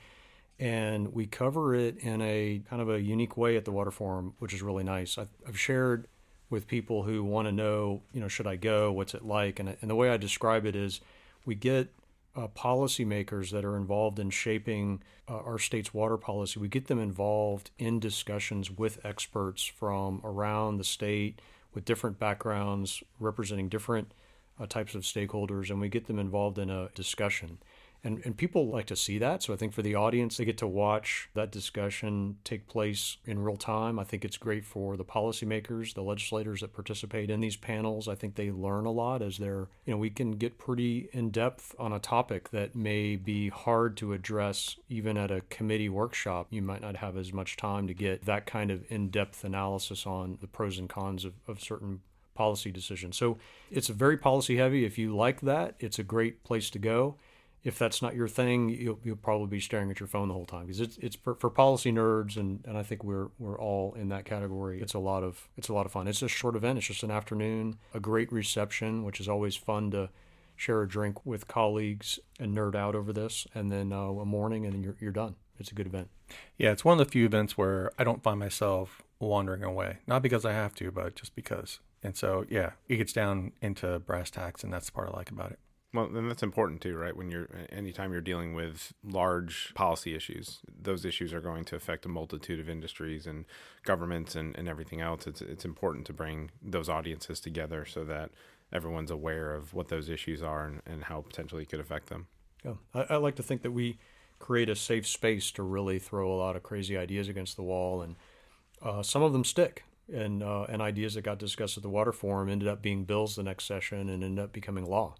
And 0.59 1.13
we 1.13 1.25
cover 1.25 1.73
it 1.73 1.97
in 1.99 2.21
a 2.21 2.61
kind 2.69 2.81
of 2.81 2.89
a 2.89 2.99
unique 2.99 3.37
way 3.37 3.55
at 3.55 3.63
the 3.63 3.71
Water 3.71 3.91
Forum, 3.91 4.33
which 4.39 4.53
is 4.53 4.61
really 4.61 4.83
nice. 4.83 5.17
I've, 5.17 5.57
shared 5.57 6.07
with 6.49 6.67
people 6.67 7.03
who 7.03 7.23
want 7.23 7.47
to 7.47 7.51
know, 7.51 8.01
you 8.13 8.19
know, 8.19 8.27
should 8.27 8.47
I 8.47 8.57
go? 8.57 8.91
What's 8.91 9.13
it 9.13 9.23
like? 9.23 9.59
And, 9.59 9.77
and 9.81 9.89
the 9.89 9.95
way 9.95 10.09
I 10.09 10.17
describe 10.17 10.65
it 10.65 10.75
is 10.75 10.99
we 11.45 11.55
get 11.55 11.93
uh, 12.35 12.47
policymakers 12.49 13.51
that 13.51 13.63
are 13.63 13.77
involved 13.77 14.19
in 14.19 14.29
shaping 14.29 15.01
uh, 15.29 15.37
our 15.37 15.59
state's 15.59 15.93
water 15.93 16.17
policy. 16.17 16.59
We 16.59 16.67
get 16.67 16.87
them 16.87 16.99
involved 16.99 17.71
in 17.77 17.99
discussions 17.99 18.69
with 18.69 18.99
experts 19.05 19.63
from 19.63 20.21
around 20.23 20.77
the 20.77 20.83
state 20.83 21.39
with 21.73 21.85
different 21.85 22.19
backgrounds, 22.19 23.03
representing 23.19 23.69
different 23.69 24.11
uh, 24.59 24.65
types 24.65 24.95
of 24.95 25.03
stakeholders, 25.03 25.69
and 25.69 25.79
we 25.79 25.89
get 25.89 26.07
them 26.07 26.19
involved 26.19 26.57
in 26.57 26.69
a 26.69 26.89
discussion. 26.95 27.59
And, 28.03 28.21
and 28.23 28.37
people 28.37 28.69
like 28.69 28.85
to 28.87 28.95
see 28.95 29.17
that. 29.17 29.43
So 29.43 29.53
I 29.53 29.57
think 29.57 29.73
for 29.73 29.81
the 29.81 29.95
audience, 29.95 30.37
they 30.37 30.45
get 30.45 30.57
to 30.59 30.67
watch 30.67 31.29
that 31.33 31.51
discussion 31.51 32.37
take 32.45 32.65
place 32.67 33.17
in 33.25 33.39
real 33.39 33.57
time. 33.57 33.99
I 33.99 34.05
think 34.05 34.23
it's 34.23 34.37
great 34.37 34.63
for 34.63 34.95
the 34.95 35.03
policymakers, 35.03 35.93
the 35.93 36.01
legislators 36.01 36.61
that 36.61 36.73
participate 36.73 37.29
in 37.29 37.41
these 37.41 37.57
panels. 37.57 38.07
I 38.07 38.15
think 38.15 38.35
they 38.35 38.51
learn 38.51 38.85
a 38.85 38.91
lot 38.91 39.21
as 39.21 39.37
they're, 39.37 39.67
you 39.85 39.93
know, 39.93 39.97
we 39.97 40.09
can 40.09 40.31
get 40.31 40.57
pretty 40.57 41.09
in 41.11 41.29
depth 41.29 41.75
on 41.77 41.91
a 41.91 41.99
topic 41.99 42.51
that 42.51 42.73
may 42.73 43.17
be 43.17 43.49
hard 43.49 43.97
to 43.97 44.13
address 44.13 44.77
even 44.87 45.17
at 45.17 45.29
a 45.29 45.41
committee 45.49 45.89
workshop. 45.89 46.47
You 46.51 46.61
might 46.61 46.81
not 46.81 46.95
have 46.97 47.17
as 47.17 47.33
much 47.33 47.57
time 47.57 47.85
to 47.87 47.93
get 47.93 48.25
that 48.25 48.45
kind 48.45 48.71
of 48.71 48.89
in 48.89 49.09
depth 49.09 49.43
analysis 49.43 50.05
on 50.07 50.37
the 50.39 50.47
pros 50.47 50.79
and 50.79 50.87
cons 50.87 51.25
of, 51.25 51.33
of 51.47 51.59
certain 51.61 51.99
policy 52.33 52.71
decisions. 52.71 53.17
So 53.17 53.37
it's 53.69 53.89
very 53.89 54.15
policy 54.15 54.55
heavy. 54.55 54.85
If 54.85 54.97
you 54.97 55.13
like 55.13 55.41
that, 55.41 55.75
it's 55.79 55.99
a 55.99 56.03
great 56.03 56.45
place 56.45 56.69
to 56.69 56.79
go 56.79 57.17
if 57.63 57.77
that's 57.77 58.01
not 58.01 58.15
your 58.15 58.27
thing, 58.27 58.69
you'll, 58.69 58.99
you'll 59.03 59.17
probably 59.17 59.47
be 59.47 59.59
staring 59.59 59.91
at 59.91 59.99
your 59.99 60.07
phone 60.07 60.29
the 60.29 60.33
whole 60.33 60.45
time 60.45 60.65
because 60.65 60.79
it's 60.79 60.97
it's 60.97 61.15
for, 61.17 61.35
for, 61.35 61.49
policy 61.49 61.91
nerds, 61.91 62.37
and, 62.37 62.63
and 62.65 62.77
I 62.77 62.83
think 62.83 63.03
we're 63.03 63.27
we're 63.37 63.59
all 63.59 63.93
in 63.95 64.09
that 64.09 64.25
category. 64.25 64.81
It's 64.81 64.93
a 64.93 64.99
lot 64.99 65.23
of 65.23 65.49
it's 65.57 65.67
a 65.67 65.73
lot 65.73 65.85
of 65.85 65.91
fun. 65.91 66.07
It's 66.07 66.21
a 66.21 66.27
short 66.29 66.55
event. 66.55 66.77
It's 66.77 66.87
just 66.87 67.03
an 67.03 67.11
afternoon, 67.11 67.77
a 67.93 67.99
great 67.99 68.31
reception, 68.31 69.03
which 69.03 69.19
is 69.19 69.27
always 69.27 69.55
fun 69.55 69.91
to 69.91 70.09
share 70.55 70.81
a 70.81 70.87
drink 70.87 71.25
with 71.25 71.47
colleagues 71.47 72.19
and 72.39 72.55
nerd 72.55 72.75
out 72.75 72.95
over 72.95 73.11
this, 73.11 73.45
and 73.53 73.71
then 73.71 73.91
uh, 73.91 73.97
a 73.97 74.25
morning, 74.25 74.65
and 74.65 74.73
then 74.73 74.83
you're 74.83 74.95
you're 74.99 75.11
done. 75.11 75.35
It's 75.59 75.71
a 75.71 75.75
good 75.75 75.87
event. 75.87 76.09
Yeah, 76.57 76.71
it's 76.71 76.85
one 76.85 76.99
of 76.99 77.05
the 77.05 77.11
few 77.11 77.25
events 77.25 77.57
where 77.57 77.91
I 77.99 78.05
don't 78.05 78.23
find 78.23 78.39
myself 78.39 79.01
wandering 79.19 79.63
away, 79.63 79.97
not 80.07 80.21
because 80.21 80.45
I 80.45 80.53
have 80.53 80.73
to, 80.75 80.91
but 80.91 81.15
just 81.15 81.35
because. 81.35 81.79
And 82.01 82.15
so, 82.15 82.45
yeah, 82.49 82.71
it 82.87 82.95
gets 82.95 83.11
down 83.11 83.51
into 83.61 83.99
brass 83.99 84.29
tacks, 84.29 84.63
and 84.63 84.71
that's 84.71 84.85
the 84.85 84.93
part 84.93 85.09
I 85.09 85.17
like 85.17 85.31
about 85.31 85.51
it. 85.51 85.59
Well, 85.91 86.05
and 86.05 86.29
that's 86.29 86.43
important 86.43 86.81
too, 86.81 86.95
right? 86.95 87.15
When 87.15 87.31
you're 87.31 87.49
anytime 87.71 88.11
you're 88.11 88.21
dealing 88.21 88.53
with 88.53 88.93
large 89.03 89.73
policy 89.73 90.13
issues, 90.13 90.59
those 90.67 91.03
issues 91.03 91.33
are 91.33 91.41
going 91.41 91.65
to 91.65 91.75
affect 91.75 92.05
a 92.05 92.09
multitude 92.09 92.59
of 92.59 92.69
industries 92.69 93.25
and 93.25 93.45
governments 93.83 94.35
and, 94.35 94.55
and 94.55 94.69
everything 94.69 95.01
else. 95.01 95.25
It's 95.25 95.41
it's 95.41 95.65
important 95.65 96.05
to 96.07 96.13
bring 96.13 96.51
those 96.61 96.89
audiences 96.89 97.39
together 97.39 97.85
so 97.85 98.03
that 98.05 98.29
everyone's 98.71 99.09
aware 99.09 99.55
of 99.55 99.73
what 99.73 99.87
those 99.87 100.09
issues 100.09 100.43
are 100.43 100.67
and, 100.67 100.81
and 100.85 101.03
how 101.05 101.21
potentially 101.21 101.63
it 101.63 101.69
could 101.69 101.79
affect 101.79 102.09
them. 102.09 102.27
Yeah, 102.63 102.73
I, 102.93 103.05
I 103.09 103.15
like 103.15 103.35
to 103.37 103.43
think 103.43 103.63
that 103.63 103.71
we 103.71 103.97
create 104.37 104.69
a 104.69 104.75
safe 104.75 105.07
space 105.07 105.49
to 105.51 105.63
really 105.63 105.97
throw 105.97 106.31
a 106.31 106.37
lot 106.37 106.55
of 106.55 106.61
crazy 106.61 106.97
ideas 106.97 107.27
against 107.27 107.55
the 107.55 107.63
wall, 107.63 108.03
and 108.03 108.15
uh, 108.81 109.01
some 109.01 109.23
of 109.23 109.33
them 109.33 109.43
stick. 109.43 109.85
And 110.11 110.41
uh, 110.41 110.63
and 110.63 110.81
ideas 110.81 111.13
that 111.13 111.21
got 111.21 111.37
discussed 111.37 111.77
at 111.77 111.83
the 111.83 111.89
Water 111.89 112.11
Forum 112.11 112.49
ended 112.49 112.67
up 112.67 112.81
being 112.81 113.05
bills 113.05 113.35
the 113.35 113.43
next 113.43 113.65
session 113.65 114.09
and 114.09 114.23
ended 114.23 114.43
up 114.43 114.51
becoming 114.51 114.85
law. 114.89 115.15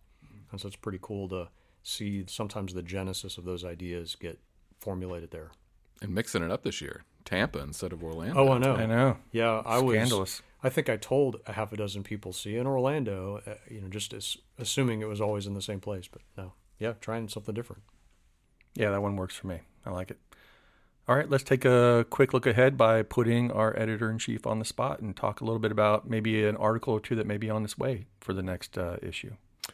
And 0.51 0.59
so 0.59 0.67
it's 0.67 0.75
pretty 0.75 0.99
cool 1.01 1.29
to 1.29 1.49
see 1.83 2.25
sometimes 2.27 2.73
the 2.73 2.83
genesis 2.83 3.37
of 3.37 3.45
those 3.45 3.63
ideas 3.63 4.15
get 4.15 4.39
formulated 4.79 5.31
there. 5.31 5.51
And 6.01 6.13
mixing 6.13 6.43
it 6.43 6.51
up 6.51 6.63
this 6.63 6.81
year, 6.81 7.03
Tampa 7.25 7.59
instead 7.59 7.93
of 7.93 8.03
Orlando. 8.03 8.35
Oh, 8.35 8.51
I 8.53 8.57
know. 8.57 8.75
I 8.75 8.85
know. 8.85 9.17
Yeah, 9.31 9.61
I 9.65 9.79
was 9.79 9.95
scandalous. 9.95 10.41
I 10.61 10.69
think 10.69 10.89
I 10.89 10.97
told 10.97 11.39
a 11.45 11.53
half 11.53 11.71
a 11.71 11.77
dozen 11.77 12.03
people, 12.03 12.33
see 12.33 12.55
in 12.57 12.67
Orlando, 12.67 13.41
uh, 13.47 13.53
you 13.69 13.81
know, 13.81 13.87
just 13.87 14.13
as, 14.13 14.37
assuming 14.57 15.01
it 15.01 15.07
was 15.07 15.21
always 15.21 15.47
in 15.47 15.53
the 15.53 15.61
same 15.61 15.79
place, 15.79 16.07
but 16.07 16.21
no. 16.37 16.53
Yeah, 16.79 16.93
trying 16.99 17.29
something 17.29 17.53
different. 17.53 17.83
Yeah, 18.75 18.91
that 18.91 19.01
one 19.01 19.15
works 19.15 19.35
for 19.35 19.47
me. 19.47 19.59
I 19.85 19.91
like 19.91 20.11
it. 20.11 20.19
All 21.07 21.15
right, 21.15 21.29
let's 21.29 21.43
take 21.43 21.65
a 21.65 22.05
quick 22.09 22.33
look 22.33 22.45
ahead 22.45 22.77
by 22.77 23.01
putting 23.01 23.51
our 23.51 23.77
editor 23.79 24.11
in 24.11 24.19
chief 24.19 24.45
on 24.45 24.59
the 24.59 24.65
spot 24.65 24.99
and 24.99 25.15
talk 25.15 25.41
a 25.41 25.43
little 25.43 25.59
bit 25.59 25.71
about 25.71 26.09
maybe 26.09 26.45
an 26.45 26.55
article 26.57 26.93
or 26.93 26.99
two 26.99 27.15
that 27.15 27.25
may 27.25 27.37
be 27.37 27.49
on 27.49 27.63
its 27.63 27.77
way 27.77 28.05
for 28.19 28.33
the 28.33 28.43
next 28.43 28.77
uh, 28.77 28.97
issue. 29.01 29.33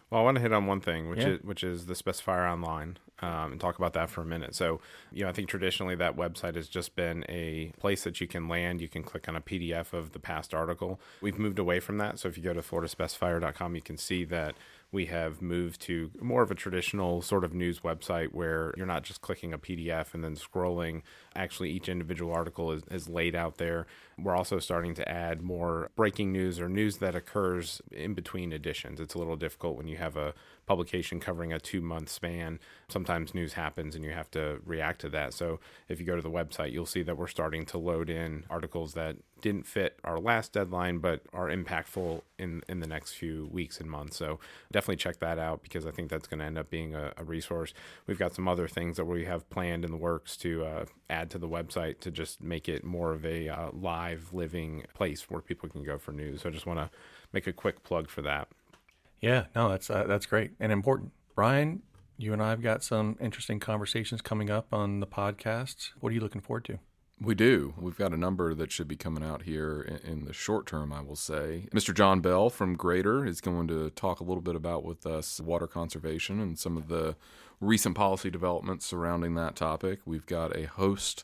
Well, 0.09 0.21
I 0.21 0.23
want 0.23 0.35
to 0.35 0.41
hit 0.41 0.53
on 0.53 0.65
one 0.65 0.81
thing, 0.81 1.09
which 1.09 1.19
yeah. 1.19 1.29
is 1.29 1.43
which 1.43 1.63
is 1.63 1.85
the 1.85 1.93
specifier 1.93 2.51
online, 2.51 2.97
um, 3.21 3.53
and 3.53 3.61
talk 3.61 3.77
about 3.77 3.93
that 3.93 4.09
for 4.09 4.21
a 4.21 4.25
minute. 4.25 4.55
So, 4.55 4.79
you 5.11 5.23
know, 5.23 5.29
I 5.29 5.33
think 5.33 5.49
traditionally 5.49 5.95
that 5.95 6.15
website 6.15 6.55
has 6.55 6.67
just 6.67 6.95
been 6.95 7.25
a 7.29 7.71
place 7.79 8.03
that 8.03 8.19
you 8.21 8.27
can 8.27 8.47
land. 8.47 8.81
You 8.81 8.87
can 8.87 9.03
click 9.03 9.27
on 9.27 9.35
a 9.35 9.41
PDF 9.41 9.93
of 9.93 10.11
the 10.11 10.19
past 10.19 10.53
article. 10.53 10.99
We've 11.21 11.39
moved 11.39 11.59
away 11.59 11.79
from 11.79 11.97
that. 11.99 12.19
So, 12.19 12.27
if 12.27 12.37
you 12.37 12.43
go 12.43 12.53
to 12.53 12.61
floridaspecifier.com, 12.61 13.75
you 13.75 13.81
can 13.81 13.97
see 13.97 14.25
that 14.25 14.55
we 14.91 15.07
have 15.07 15.41
moved 15.41 15.81
to 15.81 16.11
more 16.21 16.41
of 16.41 16.51
a 16.51 16.55
traditional 16.55 17.21
sort 17.21 17.43
of 17.43 17.53
news 17.53 17.81
website 17.81 18.29
where 18.31 18.73
you're 18.77 18.85
not 18.85 19.03
just 19.03 19.21
clicking 19.21 19.53
a 19.53 19.57
PDF 19.57 20.13
and 20.13 20.23
then 20.23 20.35
scrolling. 20.35 21.01
Actually, 21.35 21.71
each 21.71 21.89
individual 21.89 22.33
article 22.33 22.71
is, 22.71 22.83
is 22.89 23.09
laid 23.09 23.35
out 23.35 23.57
there. 23.57 23.87
We're 24.17 24.35
also 24.35 24.59
starting 24.59 24.93
to 24.95 25.09
add 25.09 25.41
more 25.41 25.91
breaking 25.95 26.31
news 26.31 26.59
or 26.59 26.69
news 26.69 26.97
that 26.97 27.15
occurs 27.15 27.81
in 27.91 28.13
between 28.13 28.53
editions. 28.53 28.99
It's 28.99 29.15
a 29.15 29.17
little 29.17 29.35
difficult 29.35 29.75
when 29.75 29.87
you 29.87 29.97
have 29.97 30.15
a 30.15 30.33
publication 30.65 31.19
covering 31.19 31.51
a 31.51 31.59
two 31.59 31.81
month 31.81 32.09
span. 32.09 32.59
Sometimes 32.87 33.33
news 33.33 33.53
happens 33.53 33.95
and 33.95 34.03
you 34.05 34.11
have 34.11 34.31
to 34.31 34.59
react 34.65 35.01
to 35.01 35.09
that. 35.09 35.33
So 35.33 35.59
if 35.89 35.99
you 35.99 36.05
go 36.05 36.15
to 36.15 36.21
the 36.21 36.31
website, 36.31 36.71
you'll 36.71 36.85
see 36.85 37.03
that 37.03 37.17
we're 37.17 37.27
starting 37.27 37.65
to 37.67 37.77
load 37.77 38.09
in 38.09 38.45
articles 38.49 38.93
that 38.93 39.17
didn't 39.45 39.67
fit 39.67 39.99
our 40.03 40.17
last 40.19 40.53
deadline 40.53 40.97
but 40.97 41.21
are 41.31 41.49
impactful 41.49 42.19
in 42.39 42.63
in 42.67 42.79
the 42.79 42.87
next 42.87 43.13
few 43.13 43.47
weeks 43.51 43.79
and 43.79 43.87
months. 43.87 44.17
So 44.17 44.39
definitely 44.71 44.95
check 44.95 45.19
that 45.19 45.37
out 45.37 45.61
because 45.61 45.85
I 45.85 45.91
think 45.91 46.09
that's 46.09 46.27
going 46.27 46.39
to 46.39 46.45
end 46.45 46.57
up 46.57 46.71
being 46.71 46.95
a, 46.95 47.13
a, 47.15 47.23
resource. 47.23 47.71
We've 48.07 48.17
got 48.17 48.33
some 48.33 48.47
other 48.47 48.67
things 48.67 48.97
that 48.97 49.05
we 49.05 49.25
have 49.25 49.47
planned 49.51 49.85
in 49.85 49.91
the 49.91 49.97
works 49.97 50.35
to 50.37 50.65
uh, 50.65 50.85
add 51.11 51.29
to 51.29 51.37
the 51.37 51.47
website 51.47 51.99
to 51.99 52.09
just 52.09 52.41
make 52.41 52.67
it 52.67 52.83
more 52.83 53.13
of 53.13 53.23
a 53.23 53.47
uh, 53.47 53.69
live, 53.71 54.33
living 54.33 54.83
place 54.95 55.29
where 55.29 55.41
people 55.41 55.69
can 55.69 55.83
go 55.83 55.99
for 55.99 56.11
news. 56.11 56.41
So 56.41 56.49
I 56.49 56.51
just 56.51 56.65
want 56.65 56.79
to 56.79 56.89
make 57.31 57.45
a 57.45 57.53
quick 57.53 57.83
plug 57.83 58.09
for 58.09 58.23
that. 58.23 58.47
Yeah, 59.21 59.45
no, 59.55 59.69
that's 59.69 59.91
uh, 59.91 60.05
that's 60.07 60.25
great 60.25 60.53
and 60.59 60.71
important. 60.71 61.11
Ryan, 61.35 61.83
you 62.17 62.33
and 62.33 62.41
I 62.41 62.49
have 62.49 62.63
got 62.63 62.83
some 62.83 63.15
interesting 63.21 63.59
conversations 63.59 64.21
coming 64.23 64.49
up 64.49 64.73
on 64.73 65.01
the 65.01 65.07
podcast. 65.07 65.91
What 65.99 66.09
are 66.09 66.15
you 66.15 66.21
looking 66.21 66.41
forward 66.41 66.65
to? 66.65 66.79
We 67.21 67.33
do. 67.33 67.73
We've 67.77 67.97
got 67.97 68.13
a 68.13 68.17
number 68.17 68.53
that 68.53 68.73
should 68.73 68.89
be 68.89 68.97
coming 68.97 69.23
out 69.23 69.43
here 69.43 69.99
in, 70.03 70.25
the 70.25 70.33
short 70.33 70.65
term, 70.65 70.91
I 70.91 71.01
will 71.01 71.15
say. 71.15 71.67
Mr. 71.73 71.93
John 71.93 72.19
Bell 72.19 72.49
from 72.49 72.75
Greater 72.75 73.25
is 73.25 73.39
going 73.39 73.69
to 73.69 73.89
talk 73.91 74.19
a 74.19 74.23
little 74.23 74.41
bit 74.41 74.55
about 74.55 74.83
with 74.83 75.05
us 75.05 75.39
water 75.39 75.65
conservation 75.65 76.41
and 76.41 76.59
some 76.59 76.75
of 76.75 76.89
the 76.89 77.15
recent 77.61 77.95
policy 77.95 78.29
developments 78.29 78.85
surrounding 78.85 79.35
that 79.35 79.55
topic. 79.55 80.01
We've 80.05 80.25
got 80.25 80.55
a 80.57 80.67
host 80.67 81.23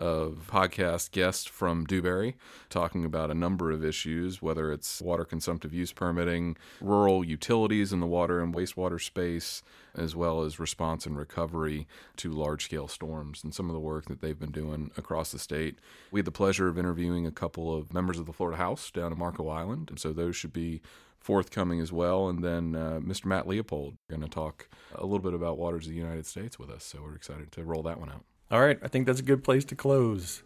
of 0.00 0.46
podcast 0.50 1.10
guests 1.12 1.46
from 1.46 1.84
Dewberry 1.84 2.36
talking 2.70 3.04
about 3.04 3.30
a 3.30 3.34
number 3.34 3.70
of 3.70 3.84
issues, 3.84 4.40
whether 4.40 4.72
it's 4.72 5.00
water 5.00 5.24
consumptive 5.24 5.74
use 5.74 5.92
permitting, 5.92 6.56
rural 6.80 7.22
utilities 7.22 7.92
in 7.92 8.00
the 8.00 8.06
water 8.06 8.40
and 8.40 8.54
wastewater 8.54 9.00
space, 9.00 9.62
as 9.94 10.16
well 10.16 10.42
as 10.42 10.58
response 10.58 11.04
and 11.04 11.16
recovery 11.16 11.86
to 12.16 12.32
large 12.32 12.64
scale 12.64 12.88
storms 12.88 13.44
and 13.44 13.54
some 13.54 13.68
of 13.68 13.74
the 13.74 13.80
work 13.80 14.06
that 14.06 14.20
they've 14.20 14.38
been 14.38 14.50
doing 14.50 14.90
across 14.96 15.30
the 15.30 15.38
state. 15.38 15.78
We 16.10 16.20
had 16.20 16.24
the 16.24 16.32
pleasure 16.32 16.68
of 16.68 16.78
interviewing 16.78 17.26
a 17.26 17.32
couple 17.32 17.76
of 17.76 17.92
members 17.92 18.18
of 18.18 18.26
the 18.26 18.32
Florida 18.32 18.56
House 18.56 18.90
down 18.90 19.12
in 19.12 19.18
Marco 19.18 19.48
Island, 19.48 19.90
and 19.90 20.00
so 20.00 20.12
those 20.12 20.34
should 20.34 20.52
be 20.52 20.80
forthcoming 21.18 21.80
as 21.80 21.92
well. 21.92 22.28
And 22.28 22.42
then 22.42 22.74
uh, 22.74 23.00
Mr. 23.02 23.26
Matt 23.26 23.46
Leopold 23.46 23.98
going 24.08 24.22
to 24.22 24.28
talk 24.28 24.68
a 24.94 25.04
little 25.04 25.18
bit 25.18 25.34
about 25.34 25.58
waters 25.58 25.86
of 25.86 25.92
the 25.92 25.98
United 25.98 26.24
States 26.26 26.58
with 26.58 26.70
us. 26.70 26.84
So 26.84 27.02
we're 27.02 27.14
excited 27.14 27.52
to 27.52 27.64
roll 27.64 27.82
that 27.82 28.00
one 28.00 28.08
out. 28.08 28.24
All 28.50 28.60
right, 28.60 28.80
I 28.82 28.88
think 28.88 29.06
that's 29.06 29.20
a 29.20 29.24
good 29.24 29.44
place 29.44 29.64
to 29.66 29.76
close. 29.76 30.42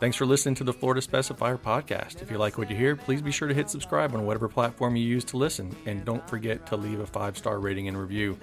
Thanks 0.00 0.18
for 0.18 0.26
listening 0.26 0.54
to 0.56 0.64
the 0.64 0.72
Florida 0.72 1.00
Specifier 1.00 1.58
podcast. 1.58 2.20
If 2.20 2.30
you 2.30 2.36
like 2.36 2.58
what 2.58 2.68
you 2.68 2.76
hear, 2.76 2.94
please 2.94 3.22
be 3.22 3.32
sure 3.32 3.48
to 3.48 3.54
hit 3.54 3.70
subscribe 3.70 4.14
on 4.14 4.26
whatever 4.26 4.48
platform 4.48 4.96
you 4.96 5.04
use 5.06 5.24
to 5.24 5.38
listen, 5.38 5.74
and 5.86 6.04
don't 6.04 6.28
forget 6.28 6.66
to 6.66 6.76
leave 6.76 7.00
a 7.00 7.06
five 7.06 7.38
star 7.38 7.58
rating 7.58 7.88
and 7.88 7.98
review. 7.98 8.38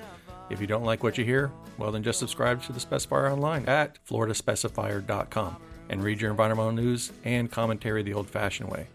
If 0.50 0.60
you 0.60 0.66
don't 0.66 0.84
like 0.84 1.04
what 1.04 1.20
you 1.20 1.24
hear, 1.24 1.52
well, 1.78 1.92
then 1.92 2.02
just 2.02 2.18
subscribe 2.18 2.64
to 2.64 2.74
the 2.74 2.80
Specifier 2.80 3.32
online 3.32 3.68
at 3.68 4.04
floridaspecifier.com 4.06 5.58
and 5.90 6.04
read 6.04 6.20
your 6.20 6.32
environmental 6.32 6.72
news 6.72 7.12
and 7.26 7.52
commentary 7.52 8.02
the 8.02 8.14
old 8.16 8.28
fashioned 8.28 8.72
way. 8.72 8.88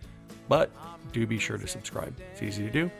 But 0.48 0.72
do 1.12 1.24
be 1.24 1.38
sure 1.38 1.56
to 1.56 1.68
subscribe. 1.68 2.14
It's 2.32 2.42
easy 2.42 2.64
to 2.64 2.70
do 2.70 2.90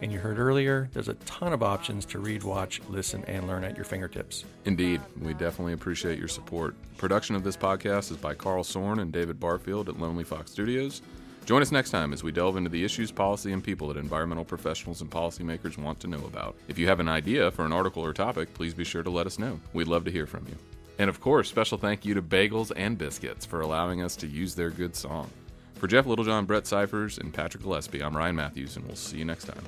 and 0.00 0.12
you 0.12 0.18
heard 0.18 0.38
earlier, 0.38 0.88
there's 0.92 1.08
a 1.08 1.14
ton 1.14 1.52
of 1.52 1.62
options 1.62 2.04
to 2.06 2.18
read, 2.18 2.42
watch, 2.42 2.80
listen, 2.88 3.24
and 3.24 3.46
learn 3.46 3.64
at 3.64 3.76
your 3.76 3.84
fingertips. 3.84 4.44
Indeed. 4.64 5.00
We 5.20 5.34
definitely 5.34 5.72
appreciate 5.72 6.18
your 6.18 6.28
support. 6.28 6.74
Production 6.96 7.34
of 7.36 7.44
this 7.44 7.56
podcast 7.56 8.10
is 8.10 8.16
by 8.16 8.34
Carl 8.34 8.64
Sorn 8.64 9.00
and 9.00 9.12
David 9.12 9.40
Barfield 9.40 9.88
at 9.88 9.98
Lonely 9.98 10.24
Fox 10.24 10.50
Studios. 10.50 11.02
Join 11.46 11.62
us 11.62 11.72
next 11.72 11.90
time 11.90 12.12
as 12.12 12.22
we 12.22 12.30
delve 12.30 12.58
into 12.58 12.68
the 12.68 12.84
issues, 12.84 13.10
policy, 13.10 13.52
and 13.52 13.64
people 13.64 13.88
that 13.88 13.96
environmental 13.96 14.44
professionals 14.44 15.00
and 15.00 15.10
policymakers 15.10 15.78
want 15.78 15.98
to 16.00 16.06
know 16.06 16.22
about. 16.26 16.56
If 16.68 16.78
you 16.78 16.86
have 16.88 17.00
an 17.00 17.08
idea 17.08 17.50
for 17.50 17.64
an 17.64 17.72
article 17.72 18.04
or 18.04 18.12
topic, 18.12 18.52
please 18.52 18.74
be 18.74 18.84
sure 18.84 19.02
to 19.02 19.08
let 19.10 19.26
us 19.26 19.38
know. 19.38 19.58
We'd 19.72 19.88
love 19.88 20.04
to 20.04 20.10
hear 20.10 20.26
from 20.26 20.46
you. 20.46 20.56
And 20.98 21.08
of 21.08 21.20
course, 21.20 21.48
special 21.48 21.78
thank 21.78 22.04
you 22.04 22.12
to 22.14 22.22
Bagels 22.22 22.72
and 22.76 22.98
Biscuits 22.98 23.46
for 23.46 23.62
allowing 23.62 24.02
us 24.02 24.14
to 24.16 24.26
use 24.26 24.54
their 24.54 24.70
good 24.70 24.94
song. 24.94 25.30
For 25.76 25.86
Jeff 25.86 26.06
Littlejohn, 26.06 26.44
Brett 26.44 26.66
Cyphers, 26.66 27.18
and 27.18 27.32
Patrick 27.32 27.62
Gillespie, 27.62 28.02
I'm 28.02 28.16
Ryan 28.16 28.36
Matthews, 28.36 28.76
and 28.76 28.84
we'll 28.84 28.96
see 28.96 29.16
you 29.16 29.24
next 29.24 29.44
time. 29.44 29.62